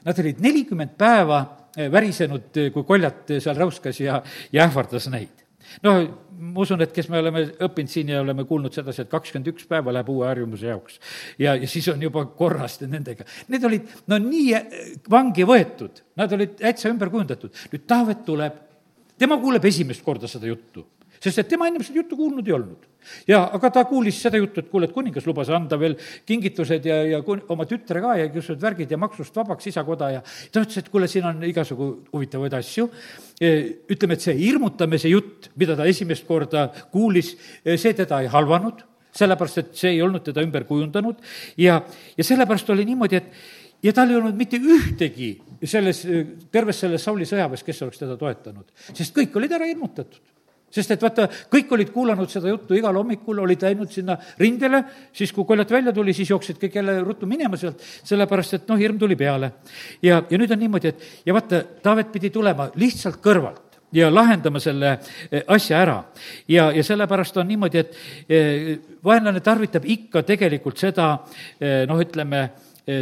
[0.06, 1.42] Nad olid nelikümmend päeva
[1.76, 4.20] eh, värisenud, eh, kui koljat eh, seal räuskas ja,
[4.52, 5.42] ja ähvardas neid.
[5.82, 5.92] no
[6.42, 9.68] ma usun, et kes me oleme õppinud siin ja oleme kuulnud sedasi, et kakskümmend üks
[9.70, 10.98] päeva läheb uue harjumuse jaoks.
[11.38, 13.24] ja, ja siis on juba korrast nendega.
[13.52, 17.54] Need olid no nii vangi võetud, nad olid täitsa ümber kujundatud.
[17.72, 18.58] nüüd Taavet tuleb,
[19.18, 20.86] tema kuuleb esimest korda seda juttu
[21.22, 22.88] sest et tema ennem seda juttu kuulnud ei olnud.
[23.26, 27.00] ja aga ta kuulis seda juttu, et kuule, et kuningas lubas anda veel kingitused ja,
[27.14, 30.78] ja kun-, oma tütre ka ja igasugused värgid ja maksust vabaks isakoda ja ta ütles,
[30.82, 32.88] et kuule, siin on igasugu huvitavaid asju.
[33.42, 33.50] E,
[33.90, 38.84] ütleme, et see hirmutamise jutt, mida ta esimest korda kuulis, e, see teda ei halvanud,
[39.12, 41.18] sellepärast et see ei olnud teda ümber kujundanud
[41.60, 41.80] ja,
[42.16, 45.34] ja sellepärast oli niimoodi, et ja tal ei olnud mitte ühtegi
[45.66, 46.04] selles,
[46.54, 50.22] terves selles Sauli sõjaväes, kes oleks teda toetanud, sest kõik olid ära hirmutatud
[50.72, 54.82] sest et vaata, kõik olid kuulanud seda juttu igal hommikul, olid läinud sinna rindele,
[55.12, 58.80] siis kui koljat välja tuli, siis jooksid kõik jälle ruttu minema sealt, sellepärast et noh,
[58.80, 59.52] hirm tuli peale.
[60.02, 64.60] ja, ja nüüd on niimoodi, et ja vaata, Taavet pidi tulema lihtsalt kõrvalt ja lahendama
[64.60, 64.96] selle
[65.30, 66.02] eh, asja ära.
[66.48, 67.96] ja, ja sellepärast on niimoodi, et
[68.28, 71.12] eh, vaenlane tarvitab ikka tegelikult seda
[71.60, 72.48] eh, noh, ütleme,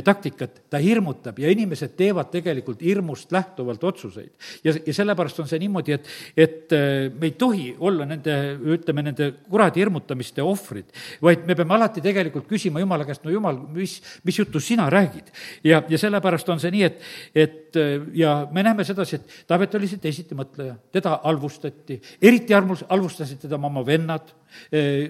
[0.04, 4.30] taktikat, ta hirmutab ja inimesed teevad tegelikult hirmust lähtuvalt otsuseid.
[4.64, 8.34] ja, ja sellepärast on see niimoodi, et, et eh, me ei tohi olla nende,
[8.76, 13.56] ütleme, nende kuradi hirmutamiste ohvrid, vaid me peame alati tegelikult küsima Jumala käest, no Jumal,
[13.72, 15.32] mis, mis juttu sina räägid?
[15.64, 17.00] ja, ja sellepärast on see nii, et,
[17.34, 22.54] et eh, ja me näeme sedasi, et Taavet oli see teisiti mõtleja, teda halvustati, eriti
[22.54, 24.28] armus, halvustasid teda oma vennad,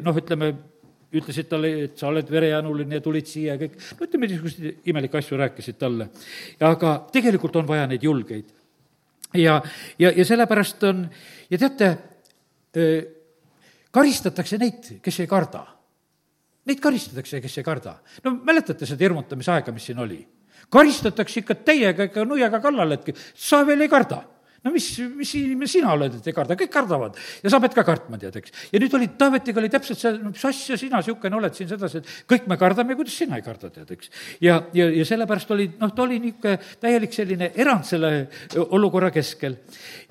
[0.05, 0.53] noh, ütleme,
[1.15, 5.19] ütlesid talle, et sa oled verejanuline ja tulid siia ja kõik, no ütleme, niisuguseid imelikke
[5.19, 6.09] asju rääkisid talle.
[6.61, 8.53] aga tegelikult on vaja neid julgeid.
[9.35, 9.61] ja,
[9.99, 11.05] ja, ja sellepärast on,
[11.51, 11.91] ja teate,
[13.91, 15.65] karistatakse neid, kes ei karda.
[16.71, 17.99] Neid karistatakse, kes ei karda.
[18.25, 20.21] no mäletate seda hirmutamise aega, mis siin oli?
[20.71, 24.23] karistatakse ikka täiega, ikka nuiaga kallale, et sa veel ei karda
[24.65, 27.85] no mis, mis inimene sina oled, et ei karda, kõik kardavad ja sa pead ka
[27.87, 28.55] kartma, tead, eks.
[28.75, 32.03] ja nüüd oli, Taavetiga oli täpselt see, no mis asja sina niisugune oled siin sedasi,
[32.03, 34.13] et kõik me kardame, kuidas sina ei karda, tead, eks.
[34.45, 38.13] ja, ja, ja sellepärast oli, noh, ta oli niisugune täielik selline erand selle
[38.69, 39.57] olukorra keskel.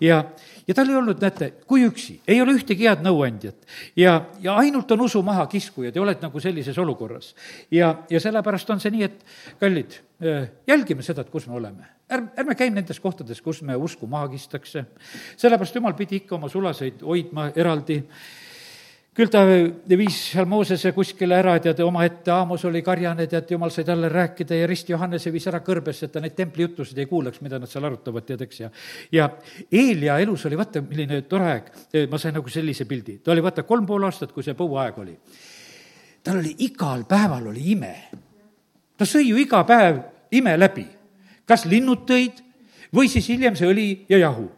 [0.02, 0.24] ja,
[0.70, 4.92] ja tal ei olnud, näete, kui üksi, ei ole ühtegi head nõuandjat ja, ja ainult
[4.94, 7.34] on usu mahakiskujad ja oled nagu sellises olukorras.
[7.74, 9.26] ja, ja sellepärast on see nii, et
[9.62, 9.98] kallid,
[10.70, 11.90] jälgime seda, et kus me oleme.
[12.10, 14.86] ärme, ärme käi nendes kohtades, kus me usku maha kistakse,
[15.38, 18.04] sellepärast jumal pidi ikka oma sulaseid hoidma eraldi
[19.16, 23.86] küll ta viis seal Moosese kuskile ära, tead, omaette, Aamos oli karjane, tead, jumal sai
[23.88, 27.60] talle rääkida ja Rist Johannese viis ära kõrbesse, et ta neid templijutusid ei kuulaks, mida
[27.60, 28.70] nad seal arutavad, tead, eks, ja
[29.16, 29.30] ja
[29.72, 31.72] Eelia elus oli vaata, milline tore aeg,
[32.12, 35.18] ma sain nagu sellise pildi, ta oli vaata kolm pool aastat, kui see põuaeg oli.
[36.24, 37.96] tal oli igal päeval oli ime.
[38.98, 40.86] ta sõi ju iga päev ime läbi.
[41.46, 42.44] kas linnud tõid
[42.94, 44.50] või siis hiljem see õli ja jahu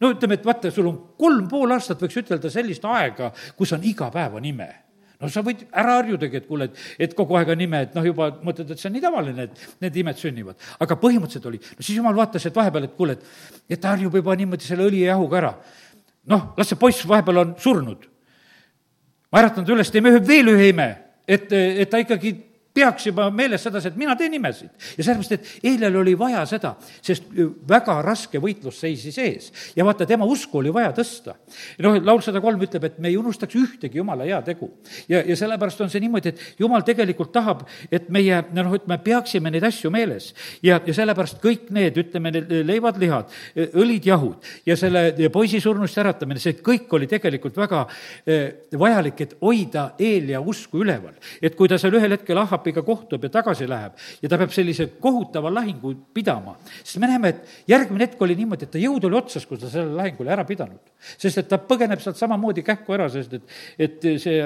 [0.00, 3.84] no ütleme, et vaata, sul on kolm pool aastat, võiks ütelda, sellist aega, kus on
[3.86, 4.70] iga päev on ime
[5.20, 8.06] no sa võid ära harjudagi, et kuule, et, et kogu aeg on ime, et noh,
[8.08, 10.68] juba mõtled, et see on nii tavaline, et need imed sünnivad.
[10.80, 13.26] aga põhimõtteliselt oli, no siis jumal vaatas, et vahepeal, et kuule, et,
[13.68, 15.52] et ta harjub juba niimoodi selle õli ja jahuga ära.
[16.30, 18.06] noh, las see poiss vahepeal on surnud.
[19.30, 20.88] ma äratan ta üles, teeme ühe, veel ühe ime,
[21.28, 22.32] et, et ta ikkagi
[22.74, 24.70] peaks juba meeles sedasi, et mina teen imesid.
[24.96, 27.26] ja sellepärast, et Eilel oli vaja seda, sest
[27.68, 29.50] väga raske võitlus seisis ees.
[29.76, 31.34] ja vaata, tema usku oli vaja tõsta.
[31.82, 34.70] noh, laul sada kolm ütleb, et me ei unustaks ühtegi jumala heategu.
[35.08, 38.98] ja, ja sellepärast on see niimoodi, et jumal tegelikult tahab, et meie, noh, et me
[39.02, 40.30] peaksime neid asju meeles.
[40.62, 43.34] ja, ja sellepärast kõik need, ütleme, need leivad, lihad,
[43.74, 47.84] õlid, jahud ja selle ja poisi surnust äratamine, see kõik oli tegelikult väga
[48.78, 51.18] vajalik, et hoida Eelia usku üleval.
[51.42, 54.52] et kui ta seal ühel hetkel ahab Ahabiga kohtub ja tagasi läheb ja ta peab
[54.54, 59.04] sellise kohutava lahingu pidama, siis me näeme, et järgmine hetk oli niimoodi, et ta jõud
[59.08, 60.80] oli otsas, kui ta selle lahingule ära pidanud.
[61.18, 64.40] sest et ta põgeneb sealt samamoodi kähku ära, sest et, et see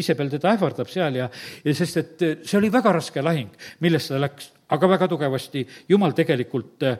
[0.00, 1.30] Iisabel teda ähvardab seal ja,
[1.64, 3.50] ja sest et see oli väga raske lahing,
[3.84, 6.96] millest ta läks aga väga tugevasti Jumal tegelikult äh,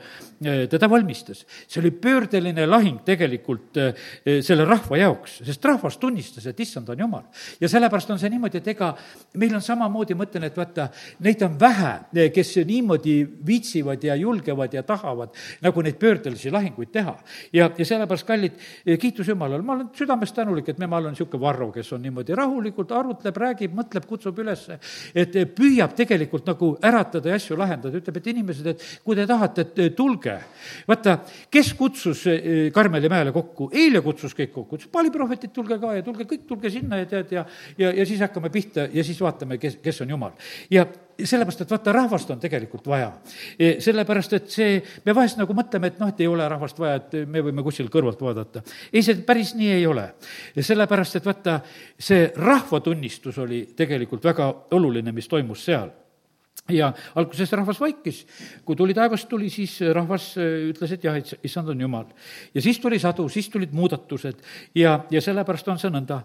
[0.71, 1.45] teda valmistas.
[1.69, 3.95] see oli pöördeline lahing tegelikult äh,
[4.43, 7.25] selle rahva jaoks, sest rahvas tunnistas, et issand on Jumal.
[7.61, 8.95] ja sellepärast on see niimoodi, et ega
[9.35, 10.89] meil on samamoodi, mõtlen, et vaata,
[11.25, 17.17] neid on vähe, kes niimoodi viitsivad ja julgevad ja tahavad nagu neid pöördelisi lahinguid teha.
[17.53, 18.57] ja, ja sellepärast, kallid,
[19.01, 22.93] kiitus Jumalale, ma olen südamest tänulik, et Memal on niisugune Varro, kes on niimoodi rahulikult
[22.97, 24.65] arutleb, räägib, mõtleb, kutsub üles,
[25.15, 29.67] et püüab tegelikult nagu äratada ja asju lahendada, ütleb, et inimesed, et kui te tahate,
[29.67, 30.39] et tulge.
[30.89, 31.19] vaata,
[31.51, 36.03] kes kutsus eh, Karmeli mäele kokku, eile kutsus kõik kokku, ütles paaliprohvetid, tulge ka ja
[36.03, 37.45] tulge kõik, tulge sinna ja tead ja,
[37.79, 40.33] ja, ja siis hakkame pihta ja siis vaatame, kes, kes on jumal.
[40.71, 40.87] ja
[41.19, 43.09] sellepärast, et vaata, rahvast on tegelikult vaja.
[43.59, 47.01] E, sellepärast, et see, me vahest nagu mõtleme, et noh, et ei ole rahvast vaja,
[47.01, 48.63] et me võime kuskil kõrvalt vaadata.
[48.93, 50.13] ei, see päris nii ei ole.
[50.55, 51.59] sellepärast, et vaata,
[51.99, 55.91] see rahvatunnistus oli tegelikult väga oluline, mis toimus seal
[56.73, 58.23] ja alguses rahvas vaikis,
[58.65, 62.07] kui tuli taevast tuli, siis rahvas äh, ütles, et jah, issand on jumal.
[62.55, 64.43] ja siis tuli sadu, siis tulid muudatused
[64.75, 66.23] ja, ja sellepärast on see nõnda.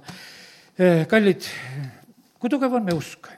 [0.80, 1.48] Äh, kallid,
[2.40, 3.30] kui tugev on meie usk?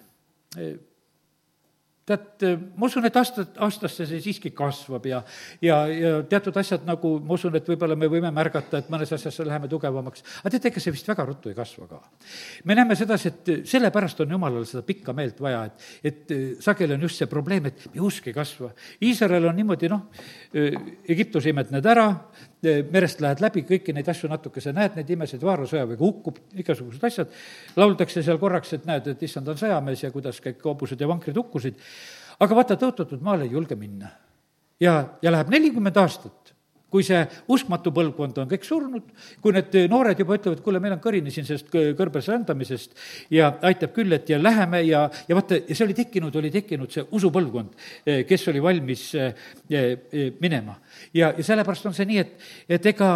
[2.06, 5.24] Äh, tead, ma usun, et aastat, aastasse see siiski kasvab ja,
[5.64, 9.40] ja, ja teatud asjad nagu, ma usun, et võib-olla me võime märgata, et mõnes asjas
[9.42, 10.22] läheme tugevamaks.
[10.44, 12.02] aga teate, ega see vist väga ruttu ei kasva ka.
[12.70, 17.08] me näeme sedasi, et sellepärast on jumalal seda pikka meelt vaja, et, et sageli on
[17.08, 18.70] just see probleem, et meie usk ei kasva.
[19.02, 20.06] Iisrael on niimoodi, noh,
[20.54, 22.12] Egiptuse imed need ära,
[22.92, 27.34] merest lähed läbi, kõiki neid asju natukese näed, neid imesid, Vaara sõjaväega hukkub, igasugused asjad,
[27.78, 31.38] lauldakse seal korraks, et näed, et issand on sõjamees ja kuidas kõik hobused ja vankrid
[31.38, 31.78] hukkusid.
[32.42, 34.10] Aga vaata, tõotatud maale ei julge minna.
[34.80, 36.55] ja, ja läheb nelikümmend aastat
[36.96, 37.20] kui see
[37.52, 39.10] uskmatu põlvkond on kõik surnud,
[39.44, 41.68] kui need noored juba ütlevad, kuule, meil on kõrini siin sellest
[42.00, 42.96] kõrbes rändamisest
[43.36, 46.94] ja aitab küll, et ja läheme ja, ja vaata, ja see oli tekkinud, oli tekkinud
[46.96, 47.76] see usupõlvkond,
[48.30, 50.78] kes oli valmis eh, eh, minema.
[51.14, 53.10] ja, ja sellepärast on see nii, et, et ega,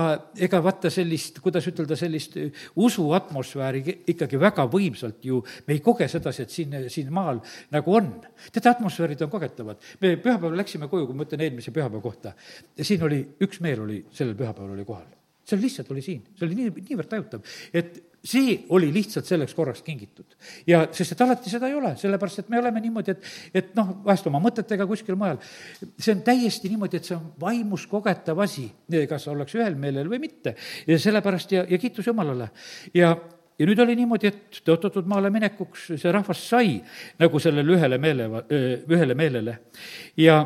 [0.50, 2.36] ega vaata sellist, kuidas ütelda, sellist
[2.76, 7.40] usuatmosfääri ikkagi väga võimsalt ju me ei koge sedasi, et siin, siin maal
[7.72, 8.12] nagu on.
[8.52, 9.80] teate, atmosfäärid on kogetavad.
[10.02, 12.36] me pühapäeval läksime koju, kui ma mõtlen eelmise pühapäeva kohta,
[12.82, 15.08] siin oli üks meel oli sellel pühapäeval oli kohal.
[15.50, 19.82] see lihtsalt oli siin, see oli nii, niivõrd tajutav, et see oli lihtsalt selleks korraks
[19.82, 20.36] kingitud.
[20.68, 23.94] ja sest, et alati seda ei ole, sellepärast et me oleme niimoodi, et, et noh,
[24.06, 25.40] vahest oma mõtetega kuskil mujal.
[25.98, 28.68] see on täiesti niimoodi, et see on vaimus kogetav asi,
[29.10, 30.56] kas ollakse ühel meelel või mitte.
[30.88, 32.50] ja sellepärast ja, ja kiitus Jumalale.
[32.94, 33.16] ja,
[33.60, 36.80] ja nüüd oli niimoodi, et tõotatud maale minekuks see rahvas sai
[37.20, 38.30] nagu sellele ühele meele,
[38.90, 39.60] ühele meelele.
[40.18, 40.44] ja,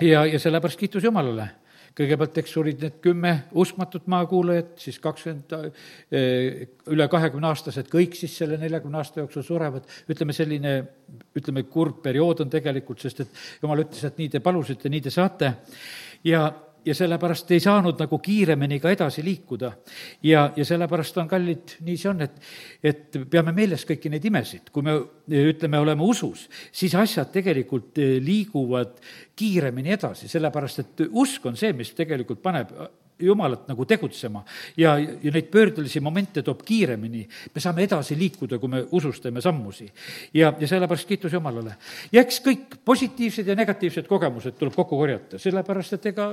[0.00, 1.50] ja, ja sellepärast kiitus Jumalale
[1.96, 5.54] kõigepealt, eks olid need kümme uskmatut maakuulajat, siis kakskümmend,
[6.12, 9.84] eh, üle kahekümne aastased, kõik siis selle neljakümne aasta jooksul surevad.
[10.08, 10.74] ütleme, selline,
[11.36, 13.28] ütleme, kurb periood on tegelikult, sest et
[13.62, 15.54] jumal ütles, et nii te palusite, nii te saate.
[16.24, 16.52] ja,
[16.86, 19.72] ja sellepärast ei saanud nagu kiiremini ka edasi liikuda.
[20.22, 22.36] ja, ja sellepärast on kallid, nii see on, et,
[22.82, 24.96] et peame meeles kõiki neid imesid, kui me
[25.26, 29.00] ütleme, oleme usus, siis asjad tegelikult liiguvad
[29.36, 32.72] kiiremini edasi, sellepärast et usk on see, mis tegelikult paneb
[33.18, 34.42] jumalat nagu tegutsema
[34.76, 37.26] ja, ja neid pöördelisi momente toob kiiremini.
[37.54, 39.88] me saame edasi liikuda, kui me usus teeme sammusi.
[40.34, 41.76] ja, ja sellepärast kiitus Jumalale.
[42.12, 46.32] ja eks kõik positiivsed ja negatiivsed kogemused tuleb kokku korjata, sellepärast et ega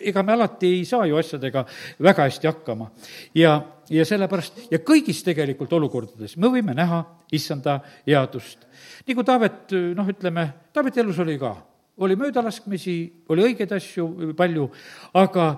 [0.00, 1.64] ega me alati ei saa ju asjadega
[2.02, 2.90] väga hästi hakkama.
[3.34, 3.60] ja,
[3.90, 8.66] ja sellepärast, ja kõigis tegelikult olukordades me võime näha issanda headust.
[9.06, 11.54] nii kui Taavet, noh, ütleme, Taaveti elus oli ka,
[12.02, 12.96] oli möödalaskmisi,
[13.28, 14.70] oli õigeid asju palju,
[15.14, 15.52] aga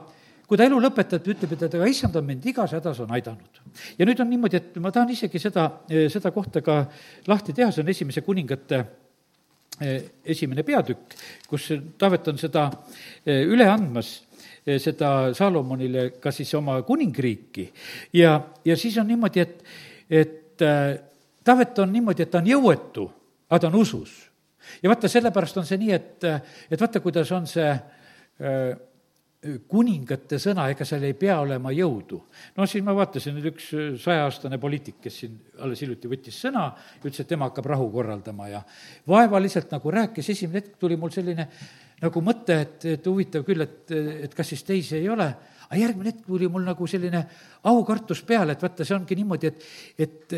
[0.48, 3.62] kui ta elu lõpetab, ütleb, et aga issand on mind igas hädas on aidanud.
[3.98, 6.82] ja nüüd on niimoodi, et ma tahan isegi seda, seda kohta ka
[7.30, 8.82] lahti teha, see on esimese kuningate
[9.80, 10.04] eh,
[10.34, 11.16] esimene peatükk,
[11.48, 12.66] kus Taavet on seda
[13.24, 14.14] eh, üle andmas,
[14.66, 17.70] eh, seda Saalomonile ka siis oma kuningriiki.
[18.20, 19.64] ja, ja siis on niimoodi, et,
[20.10, 20.68] et
[21.44, 23.08] Taavet on niimoodi, et ta on jõuetu,
[23.48, 24.18] aga ta on usus.
[24.82, 26.32] ja vaata, sellepärast on see nii, et,
[26.70, 27.72] et vaata, kuidas on see
[29.68, 32.20] kuningate sõna, ega seal ei pea olema jõudu.
[32.56, 36.70] no siis ma vaatasin, et üks sajaaastane poliitik, kes siin alles hiljuti võttis sõna,
[37.02, 38.62] ütles, et tema hakkab rahu korraldama ja
[39.08, 41.48] vaevaliselt nagu rääkis, esimene hetk tuli mul selline
[42.00, 43.92] nagu mõte, et, et huvitav küll, et,
[44.28, 45.28] et kas siis teisi ei ole,
[45.68, 47.24] aga järgmine hetk tuli mul nagu selline
[47.70, 49.70] aukartus peale, et vaata, see ongi niimoodi, et,
[50.04, 50.36] et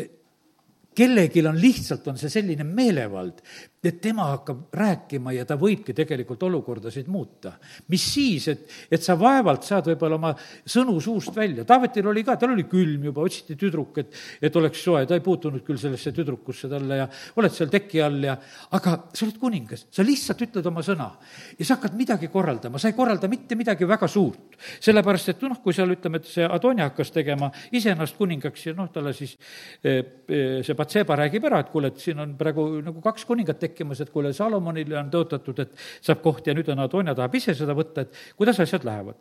[0.97, 3.43] kellelgi on lihtsalt, on see selline meelevald,
[3.87, 7.53] et tema hakkab rääkima ja ta võibki tegelikult olukordasid muuta.
[7.87, 10.33] mis siis, et, et sa vaevalt saad võib-olla oma
[10.65, 14.83] sõnu suust välja, Taavetil oli ka, tal oli külm juba, otsiti tüdruk, et, et oleks
[14.83, 17.07] soe, ta ei puutunud küll sellesse tüdrukusse talle ja
[17.39, 18.35] oled seal teki all ja
[18.75, 21.09] aga sa oled kuningas, sa lihtsalt ütled oma sõna
[21.57, 24.57] ja sa hakkad midagi korraldama, sa ei korralda mitte midagi väga suurt.
[24.83, 28.89] sellepärast, et noh, kui seal ütleme, et see Adonia hakkas tegema iseennast kuningaks ja noh,
[28.93, 29.37] talle siis
[29.83, 33.59] eh, eh, see Patseba räägib ära, et kuule, et siin on praegu nagu kaks kuningat
[33.61, 37.35] tekkinud, tekkimas, et kuule, Salomonile on tõotatud, et saab koht ja nüüd on Adonia tahab
[37.37, 39.15] ise seda võtta, et kuidas asjad lähevad.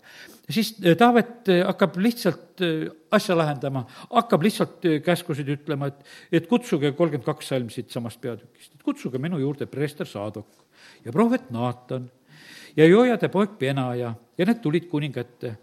[0.50, 6.48] siis eh, Taavet eh, hakkab lihtsalt eh, asja lahendama, hakkab lihtsalt käskusid ütlema, et, et
[6.48, 10.48] kutsuge kolmkümmend kaks salm siitsamast peatükist, et kutsuge minu juurde preester Saadok
[11.04, 12.08] ja prohvet Naatan
[12.76, 15.56] ja Joojade poeg Benaja ja need tulid kuninga ette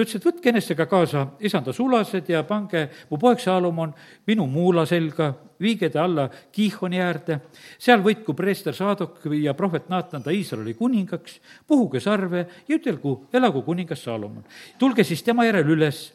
[0.00, 3.92] ta ütles, et võtke enesega kaasa isanda sulased ja pange mu poeg Saalomon
[4.28, 7.40] minu muula selga, viige ta alla Kiihoni äärde,
[7.78, 11.36] seal võitku preester Saadok ja prohvet Naatan ta Iisraeli kuningaks,
[11.68, 14.44] puhuge sarve ja ütelgu, elagu kuningas Saalomon.
[14.78, 16.06] tulge siis tema järel üles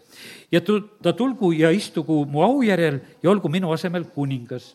[0.52, 4.74] ja tu-, ta tulgu ja istugu mu au järel ja olgu minu asemel kuningas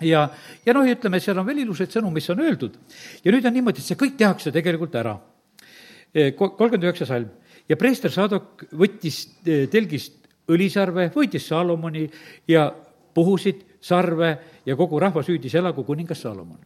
[0.00, 0.28] ja,
[0.66, 2.78] ja noh, ütleme, seal on veel ilusaid sõnu, mis on öeldud.
[3.24, 5.18] ja nüüd on niimoodi, et see kõik tehakse tegelikult ära.
[6.14, 7.32] kolmkümmend üheksa salm
[7.68, 10.20] ja preester Sadok võttis eh, telgist
[10.52, 12.04] õlisarve, võitis Saalomoni
[12.50, 12.68] ja
[13.14, 14.30] puhusid sarve
[14.66, 16.58] ja kogu rahvas hüüdis, elagu kuningas Saalomon.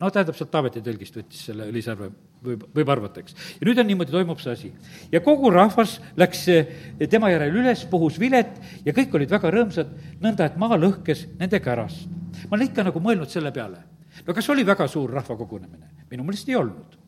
[0.00, 2.10] no tähendab, sealt Taaveti telgist võttis selle õlisarve,
[2.44, 3.36] võib, võib arvata, eks.
[3.60, 4.72] ja nüüd on niimoodi, toimub see asi.
[5.12, 6.74] ja kogu rahvas läks eh,
[7.08, 11.60] tema järel üles, puhus vilet ja kõik olid väga rõõmsad, nõnda et maa lõhkes nende
[11.64, 12.08] kärast.
[12.48, 13.80] ma olen ikka nagu mõelnud selle peale,
[14.26, 15.92] no kas oli väga suur rahvakogunemine?
[16.10, 16.98] minu meelest ei olnud.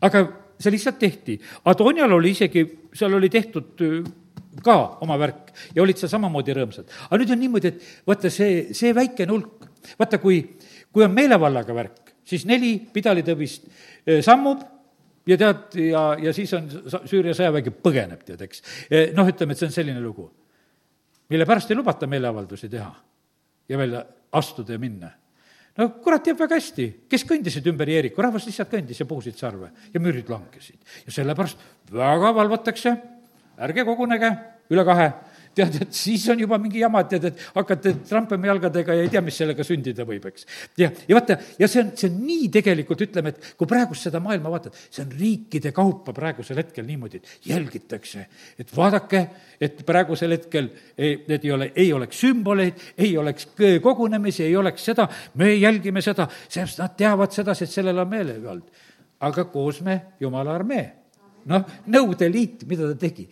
[0.00, 0.26] aga
[0.60, 1.38] see lihtsalt tehti.
[1.70, 2.64] Adonial oli isegi,
[2.94, 4.12] seal oli tehtud äh,
[4.64, 6.90] ka oma värk ja olid seal samamoodi rõõmsad.
[7.08, 9.66] aga nüüd on niimoodi, et vaata, see, see väikene hulk,
[9.98, 10.42] vaata, kui,
[10.92, 14.62] kui on meelevallaga värk, siis neli pidalitõbist äh, sammub
[15.26, 16.68] ja tead, ja, ja siis on
[17.08, 18.62] Süüria sõjavägi põgeneb, tead, eks.
[18.90, 20.28] Äh, noh, ütleme, et see on selline lugu,
[21.32, 22.92] mille pärast ei lubata meeleavaldusi teha
[23.68, 23.98] ja veel
[24.34, 25.10] astuda ja minna
[25.78, 29.70] no kurat teab väga hästi, kes kõndisid ümber Jeeriku, rahvas lihtsalt kõndis ja puhusid sarve
[29.92, 30.78] ja müürid langesid.
[31.06, 32.96] ja sellepärast väga valvatakse,
[33.58, 34.30] ärge kogunege
[34.70, 35.12] üle kahe
[35.56, 39.22] tead, et siis on juba mingi jama, tead, et hakkate trampima jalgadega ja ei tea,
[39.24, 40.46] mis sellega sündida võib, eks.
[40.80, 44.22] ja, ja vaata, ja see on, see on nii tegelikult, ütleme, et kui praegust seda
[44.24, 48.26] maailma vaatad, see on riikide kaupa praegusel hetkel niimoodi, et jälgitakse,
[48.60, 49.22] et vaadake,
[49.62, 53.48] et praegusel hetkel ei, need ei ole, ei oleks sümboleid, ei oleks
[53.84, 55.08] kogunemisi, ei oleks seda,
[55.40, 58.82] me jälgime seda, sellepärast nad teavad sedasi, et sellel on meelevald.
[59.24, 60.84] aga koos me, jumala armee
[61.50, 63.26] noh, Nõukogude Liit, mida ta tegi?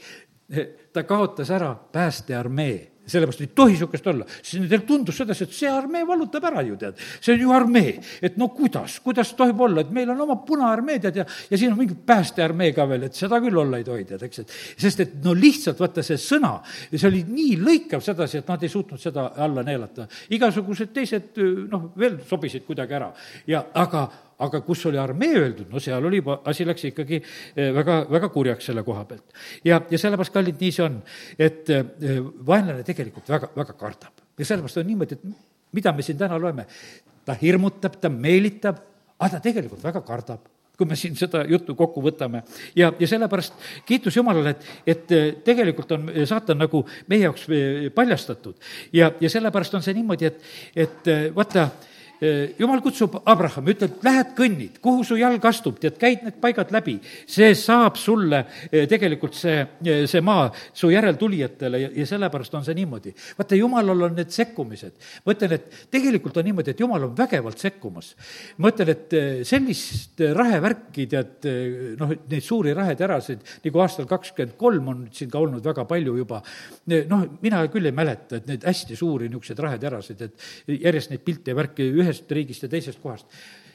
[0.92, 2.88] Ta kaotas ära päästearmee.
[3.02, 6.76] Sellepärast ei tohi niisugust olla, siis nendel tundus sedasi, et see armee vallutab ära ju
[6.78, 10.36] tead, see on ju armee, et no kuidas, kuidas tohib olla, et meil on oma
[10.46, 13.88] punaarmee tead ja, ja siin on mingi päästearmee ka veel, et seda küll olla ei
[13.88, 14.54] tohi tead, eks, et.
[14.86, 16.54] Sest et no lihtsalt vaata see sõna,
[16.92, 20.06] see oli nii lõikav sedasi, et nad ei suutnud seda alla neelata.
[20.38, 21.42] igasugused teised
[21.74, 23.10] noh, veel sobisid kuidagi ära.
[23.50, 24.06] Ja aga
[24.46, 27.20] aga kus oli armee öeldud, no seal oli asi läks ikkagi
[27.76, 29.34] väga, väga kurjaks selle koha pealt.
[29.64, 31.00] ja, ja sellepärast, kallid, nii see on,
[31.38, 31.72] et
[32.46, 34.24] vaenlane tegelikult väga, väga kardab.
[34.38, 36.66] ja sellepärast on niimoodi, et mida me siin täna loeme,
[37.24, 38.82] ta hirmutab, ta meelitab,
[39.18, 42.42] aga ta tegelikult väga kardab kui me siin seda juttu kokku võtame.
[42.74, 43.54] ja, ja sellepärast
[43.86, 46.80] kiitus Jumalale, et, et tegelikult on saatan nagu
[47.12, 47.46] meie jaoks
[47.94, 48.56] paljastatud.
[48.92, 50.40] ja, ja sellepärast on see niimoodi, et,
[50.86, 51.91] et vaata, Äh,
[52.58, 56.98] jumal kutsub Abrahami, ütleb, lähed kõnnid, kuhu su jalg astub, tead, käid need paigad läbi.
[57.26, 62.64] see saab sulle äh, tegelikult see, äh, see maa su järeltulijatele ja, ja sellepärast on
[62.64, 63.14] see niimoodi.
[63.38, 64.92] vaata, jumalal on need sekkumised.
[65.26, 68.14] ma ütlen, et tegelikult on niimoodi, et jumal on vägevalt sekkumas.
[68.58, 69.18] ma ütlen, et
[69.48, 71.50] sellist rahevärki, tead,
[71.98, 76.42] noh, neid suuri raheterasid, nagu aastal kakskümmend kolm on siin ka olnud väga palju juba,
[77.10, 81.50] noh, mina küll ei mäleta, et neid hästi suuri niisuguseid raheterasid, et järjest neid pilte
[81.50, 83.26] ja värki ühe ühest riigist ja teisest kohast.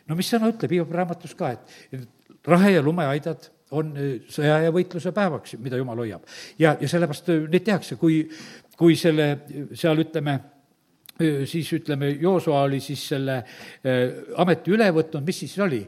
[0.08, 2.08] no mis sõna ütleb Hiiobi raamatus ka, et
[2.48, 6.28] rahe ja lumeaidad on äh, sõja ja võitluse päevaks, mida jumal hoiab.
[6.60, 8.22] ja, ja sellepärast äh, neid tehakse, kui,
[8.78, 9.28] kui selle
[9.76, 10.38] seal ütleme,
[11.20, 13.42] äh, siis ütleme, Joosua oli siis selle
[14.38, 15.82] ameti üle võtnud, mis siis oli?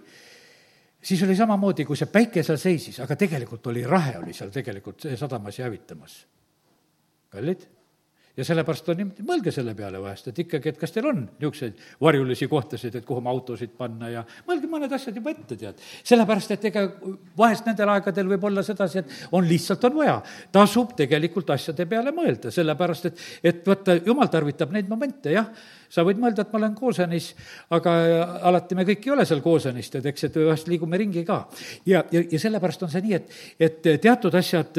[1.00, 5.08] siis oli samamoodi, kui see päike seal seisis, aga tegelikult oli rahe, oli seal tegelikult
[5.16, 6.26] sadamas ja hävitamas.
[7.32, 7.68] kallid
[8.40, 11.82] ja sellepärast on niimoodi, mõelge selle peale vahest, et ikkagi, et kas teil on niisuguseid
[12.02, 15.82] varjulisi kohtasid, et kuhu oma autosid panna ja mõelge mõned asjad juba ette, tead.
[16.08, 16.86] sellepärast, et ega
[17.38, 20.16] vahest nendel aegadel võib olla sedasi, et on lihtsalt on vaja,
[20.56, 25.52] tasub tegelikult asjade peale mõelda, sellepärast et, et vaata, jumal tarvitab neid momente, jah
[25.90, 27.30] sa võid mõelda, et ma olen Koosenis,
[27.76, 27.94] aga
[28.50, 31.42] alati me kõik ei ole seal Koosenis, tead, eks, et vahest liigume ringi ka.
[31.90, 34.78] ja, ja, ja sellepärast on see nii, et, et teatud asjad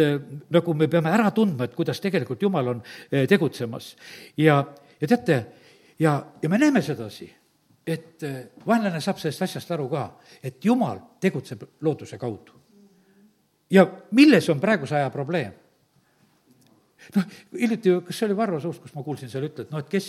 [0.54, 3.94] nagu me peame ära tundma, et kuidas tegelikult Jumal on eh, tegutsemas.
[4.38, 4.62] ja,
[5.00, 5.40] ja teate,
[5.98, 7.30] ja, ja me näeme sedasi,
[7.86, 8.22] et
[8.66, 10.04] vaenlane saab sellest asjast aru ka,
[10.42, 12.58] et Jumal tegutseb looduse kaudu.
[13.70, 15.59] ja milles on praeguse aja probleem?
[17.16, 17.26] Noh,
[17.56, 20.08] hiljuti, kas see oli Varro suust, kus ma kuulsin seal ütelda, et noh, et kes,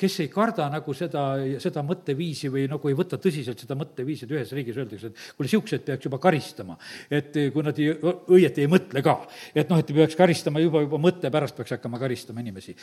[0.00, 1.24] kes ei karda nagu seda,
[1.62, 5.48] seda mõtteviisi või nagu ei võta tõsiselt seda mõtteviisi, et ühes riigis öeldakse, et kuule,
[5.48, 6.78] niisugused peaks juba karistama.
[7.10, 7.90] et kui nad ei,
[8.36, 9.18] õieti ei mõtle ka,
[9.54, 12.76] et noh, et peaks karistama juba, juba mõtte pärast peaks hakkama karistama inimesi.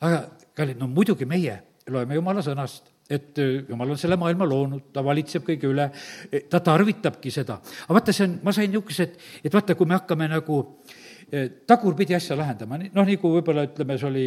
[0.00, 0.24] aga
[0.56, 1.60] kallid, no muidugi meie
[1.90, 3.36] loeme jumala sõnast, et
[3.68, 5.90] jumal on selle maailma loonud, ta valitseb kõige üle,
[6.50, 7.60] ta tarvitabki seda.
[7.86, 11.02] aga vaata, see on, ma sain niisuguse, et, et vaata, kui me hakkame nagu äh,
[11.66, 14.24] tagurpidi asja lahendama, noh, nagu võib-olla ütleme, see oli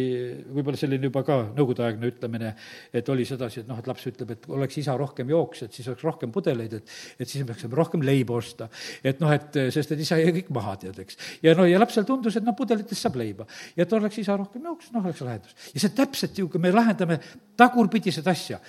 [0.56, 2.52] võib-olla selline juba ka nõukogudeaegne ütlemine,
[2.92, 5.88] et oli sedasi, et noh, et laps ütleb, et oleks isa rohkem jooks, et siis
[5.90, 8.68] oleks rohkem pudeleid, et et siis me peaksime rohkem leiba osta.
[9.04, 11.18] et noh, et sest, et isa jäi kõik maha, tead, eks.
[11.42, 13.46] ja no ja lapsel tundus, et noh, pudelitest saab leiba.
[13.76, 15.56] ja et oleks isa rohkem jooks, noh, oleks lahendus.
[15.74, 17.20] ja see täpselt ju, kui me lahendame
[17.58, 18.60] tagurpidiseid asja,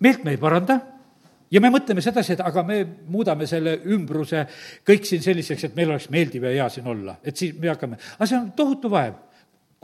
[0.00, 0.80] meelt me ei paranda
[1.50, 4.46] ja me mõtleme sedasi, et aga me muudame selle ümbruse
[4.86, 8.00] kõik siin selliseks, et meil oleks meeldiv ja hea siin olla, et siis me hakkame,
[8.18, 9.22] aga see on tohutu vaev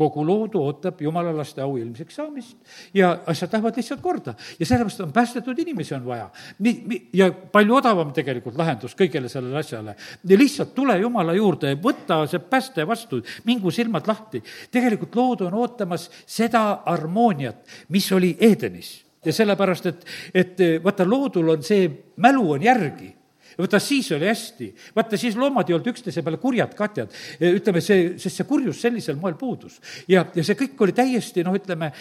[0.02, 2.56] kogu loodu ootab jumala laste au ilmseks saamist
[2.96, 4.34] ja asjad lähevad lihtsalt korda.
[4.58, 6.30] ja sellepärast on päästetud inimesi on vaja.
[6.58, 9.96] Mi-, mi-, ja palju odavam tegelikult lahendus kõigele sellele asjale.
[10.24, 14.42] ja lihtsalt tule jumala juurde, võta see pääste vastu, mingu silmad lahti.
[14.70, 21.54] tegelikult lood on ootamas seda harmooniat, mis oli Edenis ja sellepärast, et, et vaata, loodul
[21.54, 23.12] on see mälu on järgi
[23.58, 24.68] vaata, siis oli hästi.
[24.96, 27.12] vaata, siis loomad ei olnud üksteise peale kurjad katjad.
[27.40, 29.78] ütleme, see, sest see kurjus sellisel moel puudus.
[30.08, 31.92] ja, ja see kõik oli täiesti, noh, ütleme,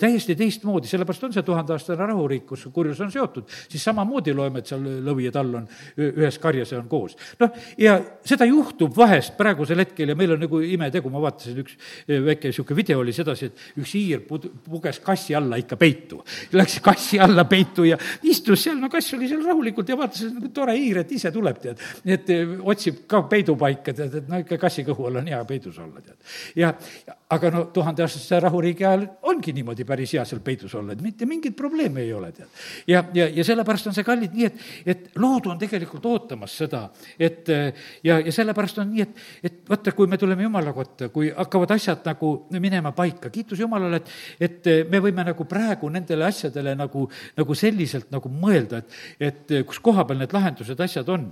[0.00, 3.48] täiesti teistmoodi, sellepärast on see tuhandeaastane rahuriik, kus kurjus on seotud.
[3.68, 7.16] siis samamoodi loeme, et seal lõvi ja tall on ühes karjas ja on koos.
[7.40, 11.78] noh, ja seda juhtub vahest praegusel hetkel ja meil on nagu imetegu, ma vaatasin, üks
[12.08, 16.22] väike niisugune video oli sedasi, et üks hiir pud-, puges kassi alla ikka peitu.
[16.56, 20.52] Läks kassi alla peitu ja istus seal, no kass oli seal rahulikult ja vaatas, et
[20.54, 21.82] tore hiir, kiire, et ise tuleb, tead.
[22.04, 25.78] et eh, otsib ka peidupaika, tead, et no ikka kassi kõhu all on hea peidus
[25.82, 26.18] olla, tead.
[26.58, 26.74] ja
[27.28, 31.56] aga no tuhandeaastase rahuriigi ajal ongi niimoodi päris hea seal peidus olla, et mitte mingit
[31.58, 32.50] probleemi ei ole, tead.
[32.86, 36.84] ja, ja, ja sellepärast on see kallid nii, et, et lood on tegelikult ootamas seda,
[37.18, 37.50] et
[38.06, 41.74] ja, ja sellepärast on nii, et, et vaata, kui me tuleme Jumala kotta, kui hakkavad
[41.74, 44.12] asjad nagu minema paika, kiitus Jumalale, et,
[44.46, 49.82] et me võime nagu praegu nendele asjadele nagu, nagu selliselt nagu mõelda, et, et kus
[49.82, 51.26] koha peal need lahendused, asjad on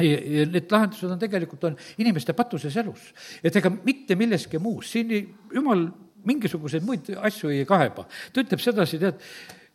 [0.00, 3.12] need lahendused on tegelikult, on inimeste patuses elus.
[3.42, 5.86] et ega mitte milleski muus, siin ei, jumal
[6.26, 8.06] mingisuguseid muid asju ei kaeba.
[8.32, 9.22] ta ütleb sedasi, tead,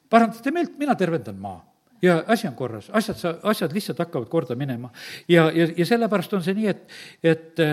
[0.10, 1.62] parandate meelt, mina tervendan maa
[2.02, 4.92] ja asi on korras, asjad sa, asjad lihtsalt hakkavad korda minema.
[5.28, 7.64] ja, ja, ja sellepärast on see nii, et, et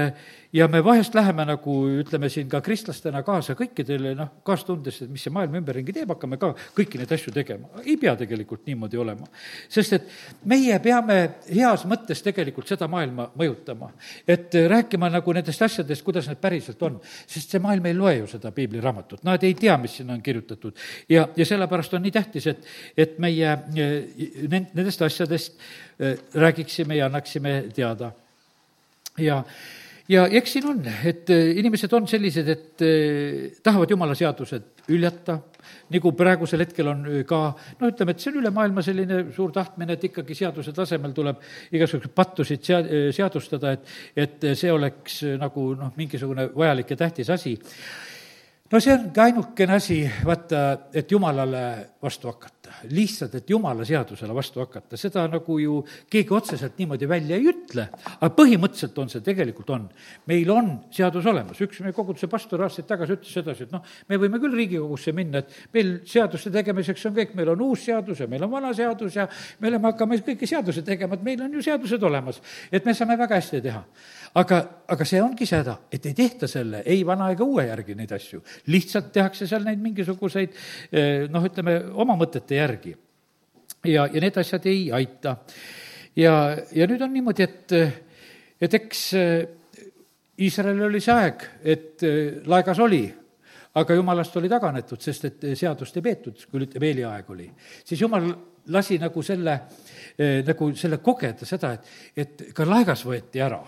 [0.53, 5.25] ja me vahest läheme nagu ütleme siin ka kristlastena kaasa kõikidele noh, kaastundes, et mis
[5.25, 7.71] see maailm ümberringi teeb, hakkame ka kõiki neid asju tegema.
[7.85, 9.27] ei pea tegelikult niimoodi olema.
[9.69, 10.13] sest et
[10.45, 13.93] meie peame heas mõttes tegelikult seda maailma mõjutama.
[14.29, 17.01] et rääkima nagu nendest asjadest, kuidas need päriselt on.
[17.27, 20.77] sest see maailm ei loe ju seda piibliraamatut, nad ei tea, mis sinna on kirjutatud.
[21.09, 23.57] ja, ja sellepärast on nii tähtis, et, et meie
[24.49, 25.57] nendest asjadest
[25.99, 28.13] eh, räägiksime ja annaksime teada.
[29.19, 29.45] ja
[30.13, 35.39] ja eks siin on, et äh, inimesed on sellised, et äh, tahavad jumala seadused üljata,
[35.93, 37.41] nagu praegusel hetkel on äh, ka,
[37.81, 41.43] no ütleme, et see on üle maailma selline suur tahtmine, et ikkagi seaduse tasemel tuleb
[41.73, 42.85] igasuguseid pattusid sea-,
[43.15, 43.93] seadustada, et,
[44.27, 47.57] et see oleks nagu noh, mingisugune vajalik ja tähtis asi
[48.73, 50.63] no see ongi ainukene asi, vaata,
[50.95, 51.65] et jumalale
[52.03, 52.62] vastu hakata.
[52.91, 57.89] Lihtsalt, et jumala seadusele vastu hakata, seda nagu ju keegi otseselt niimoodi välja ei ütle,
[58.19, 59.89] aga põhimõtteliselt on see, tegelikult on.
[60.27, 64.21] meil on seadus olemas, üks meie koguduse pastor aastaid tagasi ütles sedasi, et noh, me
[64.21, 68.29] võime küll Riigikogusse minna, et meil seaduste tegemiseks on kõik, meil on uus seadus ja
[68.31, 69.29] meil on vana seadus ja
[69.61, 72.43] me oleme, hakkame kõiki seadusi tegema, et meil on ju seadused olemas,
[72.73, 73.85] et me saame väga hästi teha
[74.35, 74.59] aga,
[74.89, 78.13] aga see ongi see häda, et ei tehta selle ei vana ega uue järgi neid
[78.17, 78.43] asju.
[78.73, 80.55] lihtsalt tehakse seal neid mingisuguseid
[80.93, 82.95] eh, noh, ütleme oma mõtete järgi.
[83.85, 85.37] ja, ja need asjad ei aita.
[86.17, 86.37] ja,
[86.73, 87.75] ja nüüd on niimoodi, et,
[88.61, 89.35] et eks eh,
[90.43, 93.05] Iisraelil oli see aeg, et eh, laegas oli
[93.77, 97.47] aga jumalast oli taganetud, sest et seadust ei peetud, kui ütleme, Eeli aeg oli.
[97.85, 98.27] siis jumal
[98.73, 99.55] lasi nagu selle,
[100.47, 103.63] nagu selle kogeda, seda, et, et ka laegas võeti ära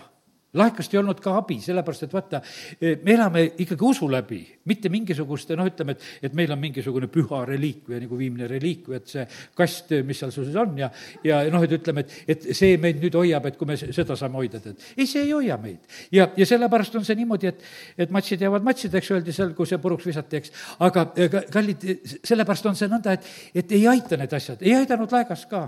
[0.55, 2.41] laekast ei olnud ka abi, sellepärast et vaata,
[2.81, 7.41] me elame ikkagi usu läbi, mitte mingisuguste noh, ütleme, et, et meil on mingisugune püha
[7.47, 9.25] reliikvia, nagu viimne reliikvia, et see
[9.57, 10.89] kast, mis seal sul siis on ja,
[11.25, 14.39] ja noh, et ütleme, et, et see meid nüüd hoiab, et kui me seda saame
[14.41, 14.81] hoida, tead.
[14.97, 15.83] ei, see ei hoia meid.
[16.13, 17.65] ja, ja sellepärast on see niimoodi, et,
[18.05, 20.53] et matsid jäävad matsideks, öeldi seal, kui see puruks visati, eks.
[20.85, 21.07] aga
[21.53, 21.85] kallid,
[22.21, 23.29] sellepärast on see nõnda, et,
[23.63, 25.65] et ei aita need asjad, ei aidanud laegas ka.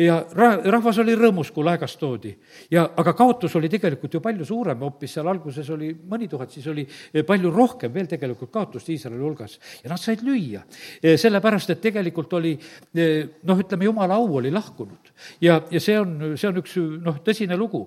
[0.00, 2.34] ja ra-, rahvas oli rõõmus, kui laegas toodi.
[2.70, 6.52] ja, aga kaotus oli tegelikult ju ju palju suurem hoopis, seal alguses oli mõni tuhat,
[6.52, 9.58] siis oli eh, palju rohkem veel tegelikult kaotust Iisraeli hulgas.
[9.82, 10.62] ja nad said lüüa,
[11.02, 15.12] eh, sellepärast et tegelikult oli eh, noh, ütleme, jumala au oli lahkunud.
[15.40, 17.86] ja, ja see on, see on üks noh, tõsine lugu,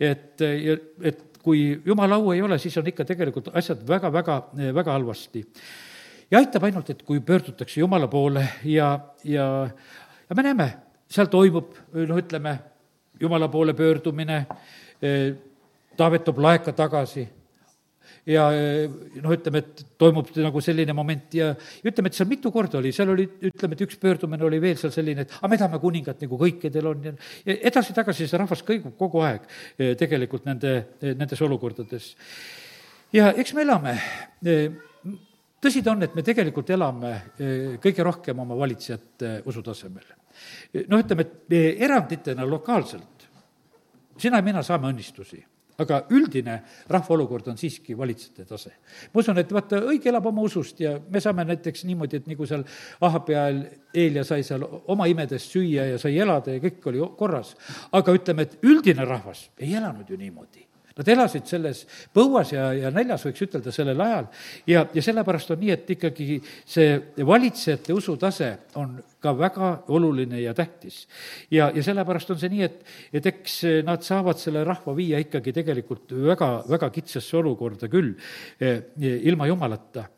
[0.00, 4.38] et, et kui jumala au ei ole, siis on ikka tegelikult asjad väga, väga,
[4.74, 5.44] väga halvasti.
[6.30, 9.46] ja aitab ainult, et kui pöördutakse Jumala poole ja, ja,
[10.28, 10.68] ja me näeme,
[11.10, 12.58] seal toimub, noh, ütleme,
[13.20, 14.46] Jumala poole pöördumine,
[15.96, 17.28] Taavet toob laeka tagasi
[18.28, 21.50] ja noh, ütleme, et toimub nagu selline moment ja
[21.86, 24.94] ütleme, et seal mitu korda oli, seal oli, ütleme, et üks pöördumine oli veel seal
[24.94, 27.14] selline, et aga me tahame kuningat, nagu kõikidel on ja,
[27.48, 32.12] ja edasi-tagasi see rahvas kõigub kogu aeg eh, tegelikult nende, nendes olukordades.
[33.14, 33.98] ja eks me elame,
[34.46, 34.66] eh,
[35.62, 40.12] tõsi ta on, et me tegelikult elame eh, kõige rohkem oma valitsejate usutasemel.
[40.86, 43.10] noh, ütleme, et eranditena lokaalselt
[44.22, 45.42] sina ja mina saame õnnistusi
[45.78, 46.58] aga üldine
[46.90, 48.72] rahva olukord on siiski valitsejate tase.
[49.12, 52.46] ma usun, et vaata, õige elab oma usust ja me saame näiteks niimoodi, et nagu
[52.46, 52.64] seal
[53.00, 53.62] Ahabi ajal
[53.94, 57.56] Eelia sai seal oma imedest süüa ja sai elada ja kõik oli korras.
[57.92, 61.84] aga ütleme, et üldine rahvas ei elanud ju niimoodi Nad elasid selles
[62.14, 64.28] põuas ja, ja näljas, võiks ütelda, sellel ajal.
[64.66, 70.54] ja, ja sellepärast on nii, et ikkagi see valitsejate usutase on ka väga oluline ja
[70.54, 71.06] tähtis.
[71.50, 75.54] ja, ja sellepärast on see nii, et, et eks nad saavad selle rahva viia ikkagi
[75.54, 78.14] tegelikult väga, väga kitsasse olukorda küll,
[78.60, 80.08] eh, ilma jumalata.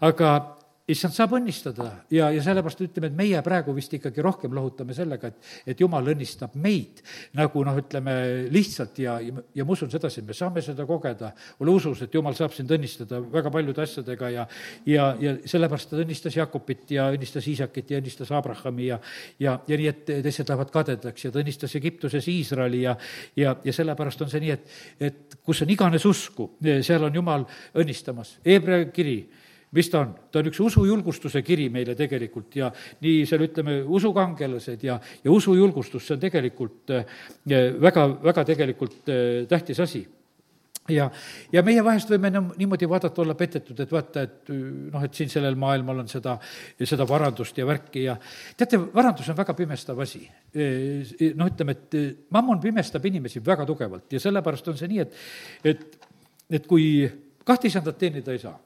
[0.00, 0.59] aga
[0.90, 5.30] issand saab õnnistada ja, ja sellepärast ütleme, et meie praegu vist ikkagi rohkem lohutame sellega,
[5.30, 7.02] et, et jumal õnnistab meid
[7.38, 8.14] nagu noh, ütleme
[8.52, 11.32] lihtsalt ja, ja, ja ma usun sedasi, et me saame seda kogeda.
[11.60, 14.46] ole usus, et jumal saab sind õnnistada väga paljude asjadega ja,
[14.88, 19.00] ja, ja sellepärast ta õnnistas Jakobit ja õnnistas Iisakit ja õnnistas Abrahami ja,
[19.38, 22.96] ja, ja nii, et teised lähevad kadedaks ja ta õnnistas Egiptuses Iisraeli ja,
[23.38, 24.80] ja, ja sellepärast on see nii, et,
[25.10, 27.46] et kus on iganes usku, seal on jumal
[27.78, 28.38] õnnistamas.
[28.46, 29.20] Hebra kiri
[29.72, 30.14] mis ta on?
[30.32, 32.70] ta on üks usujulgustuse kiri meile tegelikult ja
[33.04, 37.04] nii seal ütleme, usukangelased ja, ja usujulgustus, see on tegelikult eh,
[37.80, 40.02] väga, väga tegelikult eh, tähtis asi
[40.90, 41.06] ja,
[41.52, 45.58] ja meie vahest võime niimoodi vaadata, olla petetud, et vaata, et noh, et siin sellel
[45.60, 46.34] maailmal on seda,
[46.82, 48.16] seda varandust ja värki ja
[48.58, 50.24] teate, varandus on väga pimestav asi.
[50.50, 55.22] Eh, noh, ütleme, et mammon pimestab inimesi väga tugevalt ja sellepärast on see nii, et,
[55.74, 56.10] et,
[56.58, 57.06] et kui
[57.46, 58.58] kahte isandat teenida ei saa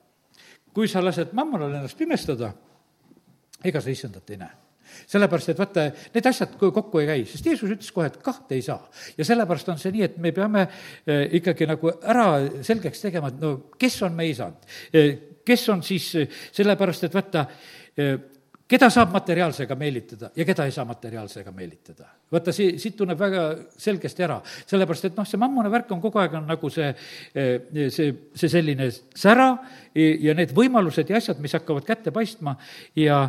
[0.75, 2.53] kui sa lased mammonal ennast pimestada,
[3.65, 4.61] ega sa issandat ei näe
[5.11, 8.63] sellepärast, et vaata, need asjad kokku ei käi, sest Jeesus ütles kohe, et kahte ei
[8.63, 8.79] saa.
[9.19, 12.27] ja sellepärast on see nii, et me peame eh, ikkagi nagu ära
[12.63, 14.69] selgeks tegema, et no kes on meie isand.
[14.93, 17.47] Eh, kes on siis, eh, sellepärast et vaata,
[18.75, 22.09] keda saab materiaalsega meelitada ja keda ei saa materiaalsega meelitada.
[22.33, 23.45] vaata, see, siit tunneb väga
[23.79, 26.91] selgesti ära, sellepärast et noh, see mammuna värk on kogu aeg on nagu see,
[27.35, 29.51] see, see selline sära
[29.95, 32.57] ja need võimalused ja asjad, mis hakkavad kätte paistma
[32.99, 33.21] ja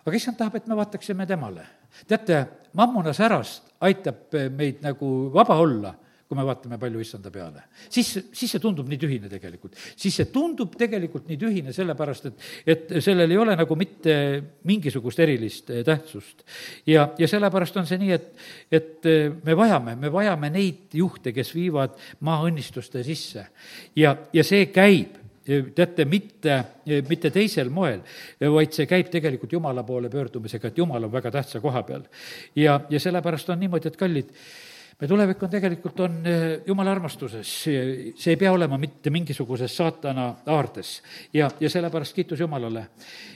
[0.00, 1.66] aga issand tahab, et me vaataksime temale.
[2.08, 5.94] teate, mammuna särast aitab meid nagu vaba olla
[6.30, 7.64] kui me vaatame palju issanda peale.
[7.90, 9.74] siis, siis see tundub nii tühine tegelikult.
[9.98, 14.14] siis see tundub tegelikult nii tühine, sellepärast et, et sellel ei ole nagu mitte
[14.70, 16.44] mingisugust erilist eh, tähtsust.
[16.86, 18.30] ja, ja sellepärast on see nii, et,
[18.70, 23.48] et eh, me vajame, me vajame neid juhte, kes viivad maa õnnistuste sisse.
[23.98, 25.18] ja, ja see käib
[25.74, 26.62] teate, mitte,
[27.08, 28.04] mitte teisel moel,
[28.54, 32.06] vaid see käib tegelikult Jumala poole pöördumisega, et Jumal on väga tähtsa koha peal.
[32.54, 34.30] ja, ja sellepärast on niimoodi, et kallid,
[35.00, 40.26] me tulevik on tegelikult, on eh, jumala armastuses, see ei pea olema mitte mingisuguses saatana
[40.52, 40.98] aardes.
[41.32, 42.86] ja, ja sellepärast kiitus Jumalale.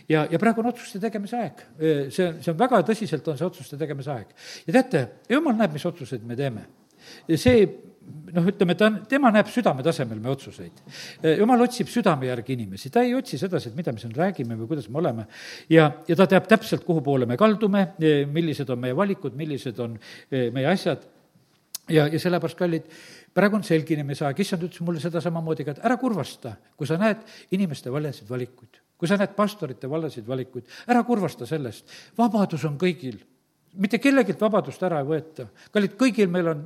[0.08, 1.64] ja, ja praegu on otsuste tegemise aeg.
[1.78, 4.36] Eh, see, see on väga tõsiselt, on see otsuste tegemise aeg.
[4.66, 6.66] ja teate, Jumal näeb, mis otsuseid me teeme.
[7.32, 7.64] see
[8.34, 10.84] noh, ütleme, ta on, tema näeb südame tasemel meie otsuseid.
[11.22, 14.60] Eh, jumal otsib südame järgi inimesi, ta ei otsi sedasi, et mida me siin räägime
[14.60, 15.26] või kuidas me oleme.
[15.72, 17.94] ja, ja ta teab täpselt, kuhu poole me kaldume,
[18.28, 19.96] millised on meie valikud, millised on
[20.28, 21.13] meie asjad
[21.88, 22.88] ja, ja sellepärast, kallid,
[23.34, 26.98] praegu on selginemise aeg, issand ütles mulle seda samamoodi ka, et ära kurvasta, kui sa
[27.00, 27.22] näed
[27.56, 28.80] inimeste valesid valikuid.
[28.98, 33.18] kui sa näed pastorite valesid valikuid, ära kurvasta sellest, vabadus on kõigil
[33.74, 35.48] mitte kellegilt vabadust ära ei võeta.
[35.74, 36.64] kallid, kõigil meil on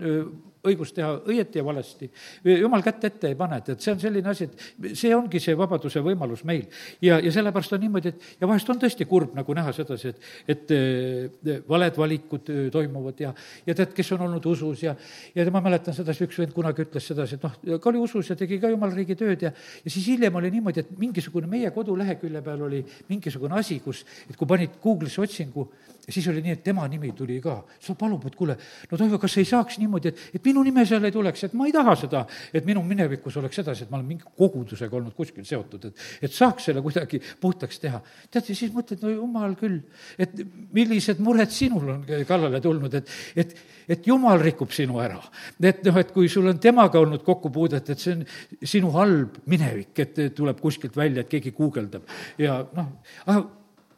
[0.67, 2.09] õigus teha õieti ja valesti.
[2.45, 5.57] jumal kätt ette ei pane, et, et see on selline asi, et see ongi see
[5.59, 6.67] vabaduse võimalus meil.
[7.03, 10.29] ja, ja sellepärast on niimoodi, et ja vahest on tõesti kurb nagu näha sedasi, et,
[10.55, 13.33] et äh, valed valikud äh, toimuvad ja,
[13.67, 14.95] ja tead, kes on olnud usus ja,
[15.35, 18.39] ja ma mäletan sedasi, üks vend kunagi ütles sedasi, et noh, ka oli usus ja
[18.39, 19.53] tegi ka jumala riigi tööd ja,
[19.85, 24.37] ja siis hiljem oli niimoodi, et mingisugune meie kodulehekülje peal oli mingisugune asi, kus, et
[24.37, 25.69] kui panid Google'isse otsingu,
[26.09, 27.63] siis oli nii, et tema nimi tuli ka.
[27.79, 28.57] siis ta palub, et kuule,
[28.91, 31.69] no Toivo, kas ei saaks niimoodi, et, et minu nime seal ei tuleks, et ma
[31.69, 35.47] ei taha seda, et minu minevikus oleks sedasi, et ma olen mingi kogudusega olnud kuskil
[35.49, 38.01] seotud, et, et saaks selle kuidagi puhtaks teha.
[38.31, 39.81] tead, ja siis mõtled, no jumal küll,
[40.21, 40.35] et
[40.75, 43.55] millised mured sinul on kallale tulnud, et, et,
[43.97, 45.21] et jumal rikub sinu ära.
[45.61, 48.25] et noh, et kui sul on temaga olnud kokkupuudet, et see on
[48.63, 52.09] sinu halb minevik, et tuleb kuskilt välja, et keegi guugeldab
[52.41, 53.47] ja noh,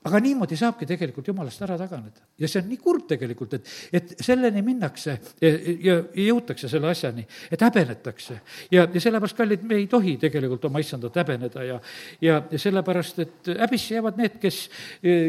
[0.08, 2.22] aga niimoodi saabki tegelikult jumalast ära taganeda.
[2.40, 5.50] ja see on nii kurb tegelikult, et, et selleni minnakse ja,
[5.84, 5.96] ja,
[6.28, 8.38] jõutakse selle asjani, et häbenetakse.
[8.72, 11.76] ja, ja sellepärast, kallid, me ei tohi tegelikult oma issandat häbeneda ja,
[12.20, 14.62] ja, ja sellepärast, et häbisse jäävad need, kes,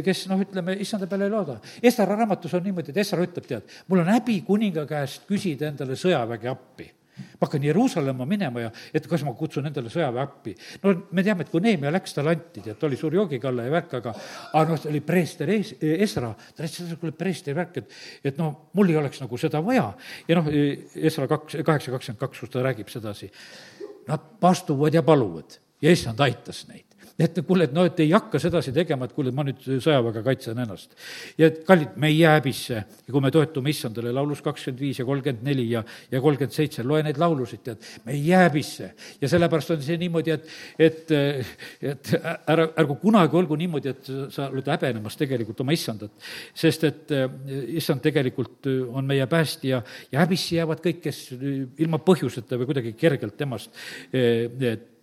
[0.07, 1.59] kes noh, ütleme, issanda peale ei looda.
[1.83, 5.99] Esra raamatus on niimoodi, et Esra ütleb, tead, mul on häbi kuninga käest küsida endale
[5.99, 10.55] sõjaväge appi ma hakkan Jeruusalemma minema ja et kas ma kutsun endale sõjaväe appi.
[10.83, 13.73] no me teame, et kui Neemia läks, talle anti, tead, ta oli suur joogikalle ja
[13.73, 14.13] värk, aga
[14.53, 18.39] aga noh, ta oli preester es-, Esra, ta ütles, et kuule, preestri värk, et et
[18.39, 19.91] noh, mul ei oleks nagu seda vaja.
[20.27, 23.31] ja noh, Esra kaks, kaheksa kakskümmend kaks, kus ta räägib sedasi,
[24.07, 26.90] nad astuvad ja paluvad ja issand aitas neid
[27.21, 30.59] et kuule, et noh, et ei hakka sedasi tegema, et kuule, ma nüüd sõjaväega kaitsen
[30.63, 30.95] ennast.
[31.37, 35.05] ja et kallid, me ei jää häbisse, kui me toetume issandale, laulus kakskümmend viis ja
[35.05, 38.91] kolmkümmend neli ja, ja kolmkümmend seitse, loe neid laulusid, tead, me ei jää häbisse.
[39.21, 40.47] ja sellepärast on see niimoodi, et,
[40.79, 41.13] et,
[41.93, 42.13] et
[42.49, 46.13] ära, ärgu kunagi olgu niimoodi, et sa oled häbenemas tegelikult oma issandat.
[46.53, 47.27] sest et eh,
[47.81, 51.23] issand tegelikult on meie päästja ja häbisse jäävad kõik, kes
[51.81, 53.75] ilma põhjuseta või kuidagi kergelt temast
[54.13, 54.49] eh,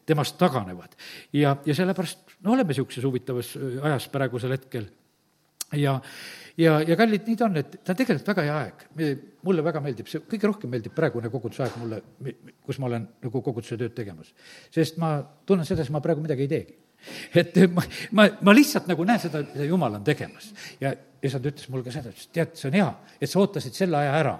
[0.08, 0.96] temast taganevad.
[1.32, 4.88] ja, ja sellepärast no oleme niisuguses huvitavas äh, ajas praegusel hetkel.
[5.76, 5.98] ja,
[6.56, 8.84] ja, ja kallid, nii ta on, et ta on tegelikult väga hea aeg.
[9.46, 12.02] mulle väga meeldib see, kõige rohkem meeldib praegune kogudusaeg mulle,
[12.64, 14.34] kus ma olen nagu koguduse tööd tegemas.
[14.74, 16.78] sest ma tunnen sedasi, ma praegu midagi ei teegi
[17.38, 17.84] et ma,
[18.16, 20.50] ma, ma lihtsalt nagu näen seda, mida jumal on tegemas.
[20.80, 22.88] ja issand ütles mulle ka seda, ütles, tead, see on hea,
[23.20, 24.38] et sa ootasid selle aja ära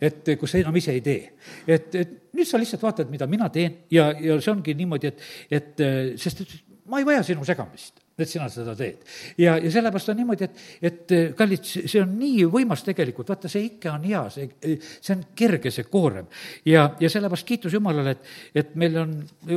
[0.00, 1.32] et kus sa enam ise ei tee.
[1.66, 5.26] et, et nüüd sa lihtsalt vaatad, mida mina teen ja, ja see ongi niimoodi, et,
[5.50, 5.82] et
[6.20, 6.54] sest et
[6.90, 9.04] ma ei vaja sinu segamist et sina seda teed.
[9.40, 13.66] ja, ja sellepärast on niimoodi, et, et kallid, see on nii võimas tegelikult, vaata, see
[13.70, 16.28] ikke on hea, see, see on kerge, see koorem.
[16.68, 18.30] ja, ja sellepärast kiitus Jumalale, et,
[18.62, 19.16] et meil on,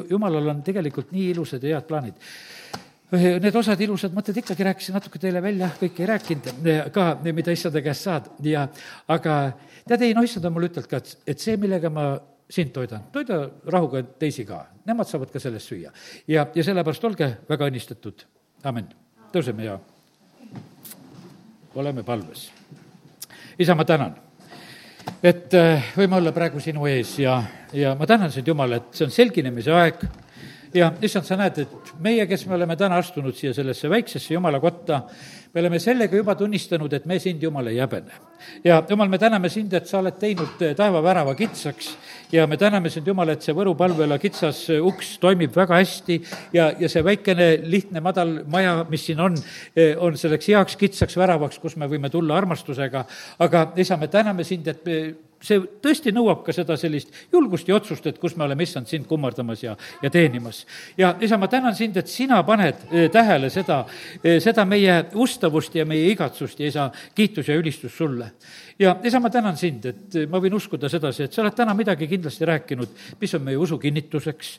[0.09, 2.19] Jumalal on tegelikult nii ilusad ja head plaanid
[3.14, 7.82] need osad ilusad mõtted ikkagi rääkisin natuke teile välja, kõike ei rääkinud ka, mida issanda
[7.86, 8.66] käest saad ja
[9.14, 9.36] aga
[9.88, 12.07] tead, ei noh, issand on mulle ütelnud ka, et, et see, millega ma
[12.49, 13.39] sind toidan, toida
[13.70, 15.93] rahuga teisi ka, nemad saavad ka sellest süüa.
[16.28, 18.26] ja, ja sellepärast olge väga õnnistatud,
[18.70, 18.89] amin.
[19.34, 19.78] tõuseme ja
[21.76, 22.51] oleme palves.
[23.59, 24.18] isa, ma tänan,
[25.22, 27.43] et äh, võime olla praegu sinu ees ja,
[27.74, 30.01] ja ma tänan sind, Jumal, et see on selginemise aeg
[30.74, 34.59] ja issand, sa näed, et meie, kes me oleme täna astunud siia sellesse väiksesse jumala
[34.63, 35.03] kotta,
[35.53, 38.15] me oleme sellega juba tunnistanud, et me sind, Jumal, ei häbene.
[38.63, 41.91] ja Jumal, me täname sind, et sa oled teinud eh, taevavärava kitsaks.
[42.32, 46.17] Ja me täname sind, Jumal, et see Võru palvela kitsas eh, uks toimib väga hästi.
[46.57, 49.38] Ja, ja see väikene lihtne madal maja, mis siin on,
[49.76, 53.05] eh, on selleks heaks kitsaks väravaks, kus me võime tulla armastusega,
[53.45, 54.99] aga isa, me täname sind, et me
[55.43, 59.07] see tõesti nõuab ka seda sellist julgust ja otsust, et kus me oleme, issand, sind
[59.09, 60.63] kummardamas ja, ja teenimas.
[60.97, 63.83] ja isa, ma tänan sind, et sina paned eh, tähele seda,
[64.23, 68.31] eh, seda meie ustavust ja meie igatsust ja isa, kiitus ja ülistus sulle
[68.84, 72.07] ja isa, ma tänan sind, et ma võin uskuda sedasi, et sa oled täna midagi
[72.11, 74.49] kindlasti rääkinud, mis on meie usu kinnituseks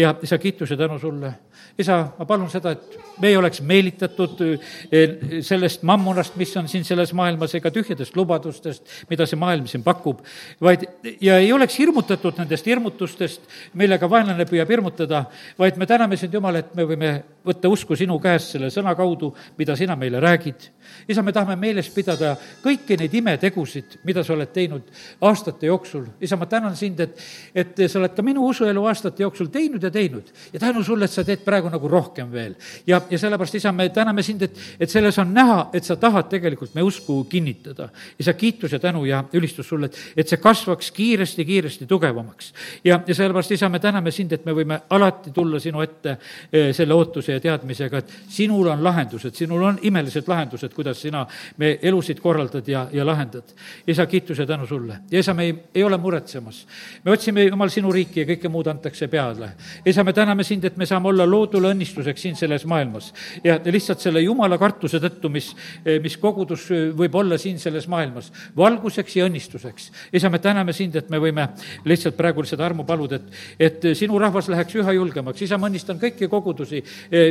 [0.00, 1.32] ja isa, kiitus ja tänu sulle.
[1.78, 6.84] isa, ma palun seda, et me ei oleks meelitatud eh, sellest mammonast, mis on siin
[6.84, 10.22] selles maailmas, ega tühjadest lubadustest, mida see maailm siin pakub,
[10.60, 10.86] vaid,
[11.20, 15.26] ja ei oleks hirmutatud nendest hirmutustest, millega vaenlane püüab hirmutada,
[15.58, 17.14] vaid me täname sind, Jumal, et me võime
[17.44, 20.70] võtta usku sinu käest selle sõna kaudu, mida sina meile räägid.
[21.08, 24.88] isa, me tahame meeles pidada kõiki neid imetegusid, mida sa oled teinud
[25.20, 26.06] aastate jooksul.
[26.20, 27.20] isa, ma tänan sind, et,
[27.54, 31.10] et sa oled ka minu usuelu aastate jooksul teinud ja teinud ja tänu sulle, et
[31.10, 32.54] sa teed praegu nagu rohkem veel.
[32.86, 36.30] ja, ja sellepärast, isa, me täname sind, et, et selles on näha, et sa tahad
[36.32, 37.88] tegelikult me usku kinnitada.
[38.18, 42.52] isa, kiitus ja tänu ja ülistus sulle, et, et see kasvaks kiiresti, kiiresti tugevamaks.
[42.84, 46.16] ja, ja sellepärast, isa, me täname sind, et me võime alati tulla sinu ette
[46.52, 51.24] eh, selle ootuse ja teadmisega, et sinul on lahendused, sinul on imelised lahendused, kuidas sina
[51.58, 53.54] me elusid korraldad ja, ja lahendad.
[53.86, 54.98] isa, kiitus ja tänu sulle.
[55.10, 56.66] ja isa, me ei, ei ole muretsemas.
[57.04, 59.52] me otsime, Jumal, sinu riiki ja kõike muud antakse peale.
[59.86, 63.12] isa, me täname sind, et me saame olla loodule õnnistuseks siin selles maailmas.
[63.44, 65.50] ja lihtsalt selle jumala kartuse tõttu, mis,
[66.02, 69.90] mis kogudus võib olla siin selles maailmas, valguseks ja õnnistuseks.
[70.12, 71.48] isa, me täname sind, et me võime
[71.84, 75.42] lihtsalt praegu seda armu paluda, et, et sinu rahvas läheks üha julgemaks.
[75.42, 76.82] isa, ma õnnistan kõiki kogudusi,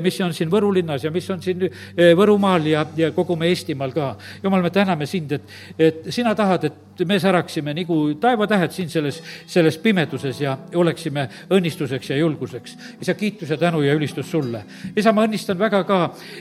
[0.02, 3.50] mis on siin Võru linnas ja mis on siin eh, Võrumaal ja, ja kogu me
[3.52, 4.16] Eestimaal ka.
[4.44, 9.22] jumal, me täname sind, et, et sina tahad, et me säraksime nagu taevatähed siin selles,
[9.48, 12.78] selles pimeduses ja oleksime õnnistuseks ja julguseks.
[13.02, 14.64] isa, kiitus ja tänu ja ülistus sulle.
[14.96, 16.00] isa, ma õnnistan väga ka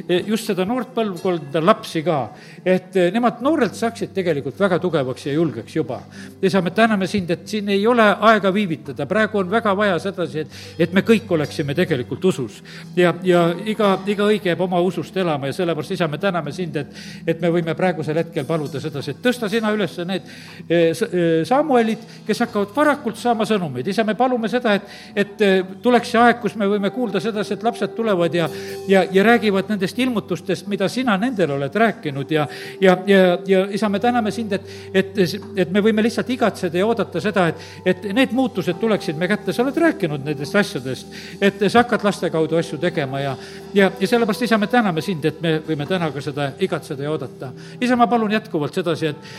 [0.09, 2.19] eh, just seda noort põlvkonda, lapsi ka,
[2.65, 6.03] et eh, nemad noorelt saaksid tegelikult väga tugevaks ja julgeks juba.
[6.43, 10.45] isa, me täname sind, et siin ei ole aega viivitada, praegu on väga vaja sedasi,
[10.45, 12.63] et, et me kõik oleksime tegelikult usus
[12.97, 16.77] ja, ja iga, iga õige jääb oma usust elama ja sellepärast, isa, me täname sind,
[16.77, 16.95] et,
[17.27, 20.29] et me võime praegusel hetkel paluda sedasi, et tõsta sina üles need
[20.69, 23.89] eh, eh, Samuelid, kes hakkavad varakult saama sõnumeid.
[23.89, 27.55] isa, me palume seda, et, et eh, tuleks see aeg, kus me võime kuulda sedasi,
[27.55, 28.49] et lapsed tulevad ja,
[28.89, 32.47] ja, ja räägivad nendest ilmutustest, mida sina nendele oled rääkinud ja,
[32.81, 35.19] ja, ja, ja isa, me täname sind, et, et,
[35.57, 39.53] et me võime lihtsalt igatseda ja oodata seda, et, et need muutused tuleksid me kätte,
[39.53, 43.32] sa oled rääkinud nendest asjadest, et sa hakkad laste kaudu asju tegema ja,
[43.75, 47.13] ja, ja sellepärast, isa, me täname sind, et me võime täna ka seda igatseda ja
[47.13, 47.53] oodata.
[47.81, 49.31] isa, ma palun jätkuvalt sedasi, et,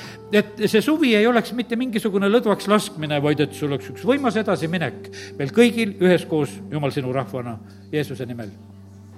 [0.43, 4.37] et see suvi ei oleks mitte mingisugune lõdvaks laskmine, vaid et sul oleks üks võimas
[4.39, 7.57] edasiminek meil kõigil üheskoos, Jumal, sinu rahvana,
[7.91, 8.49] Jeesuse nimel,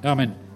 [0.04, 0.55] amin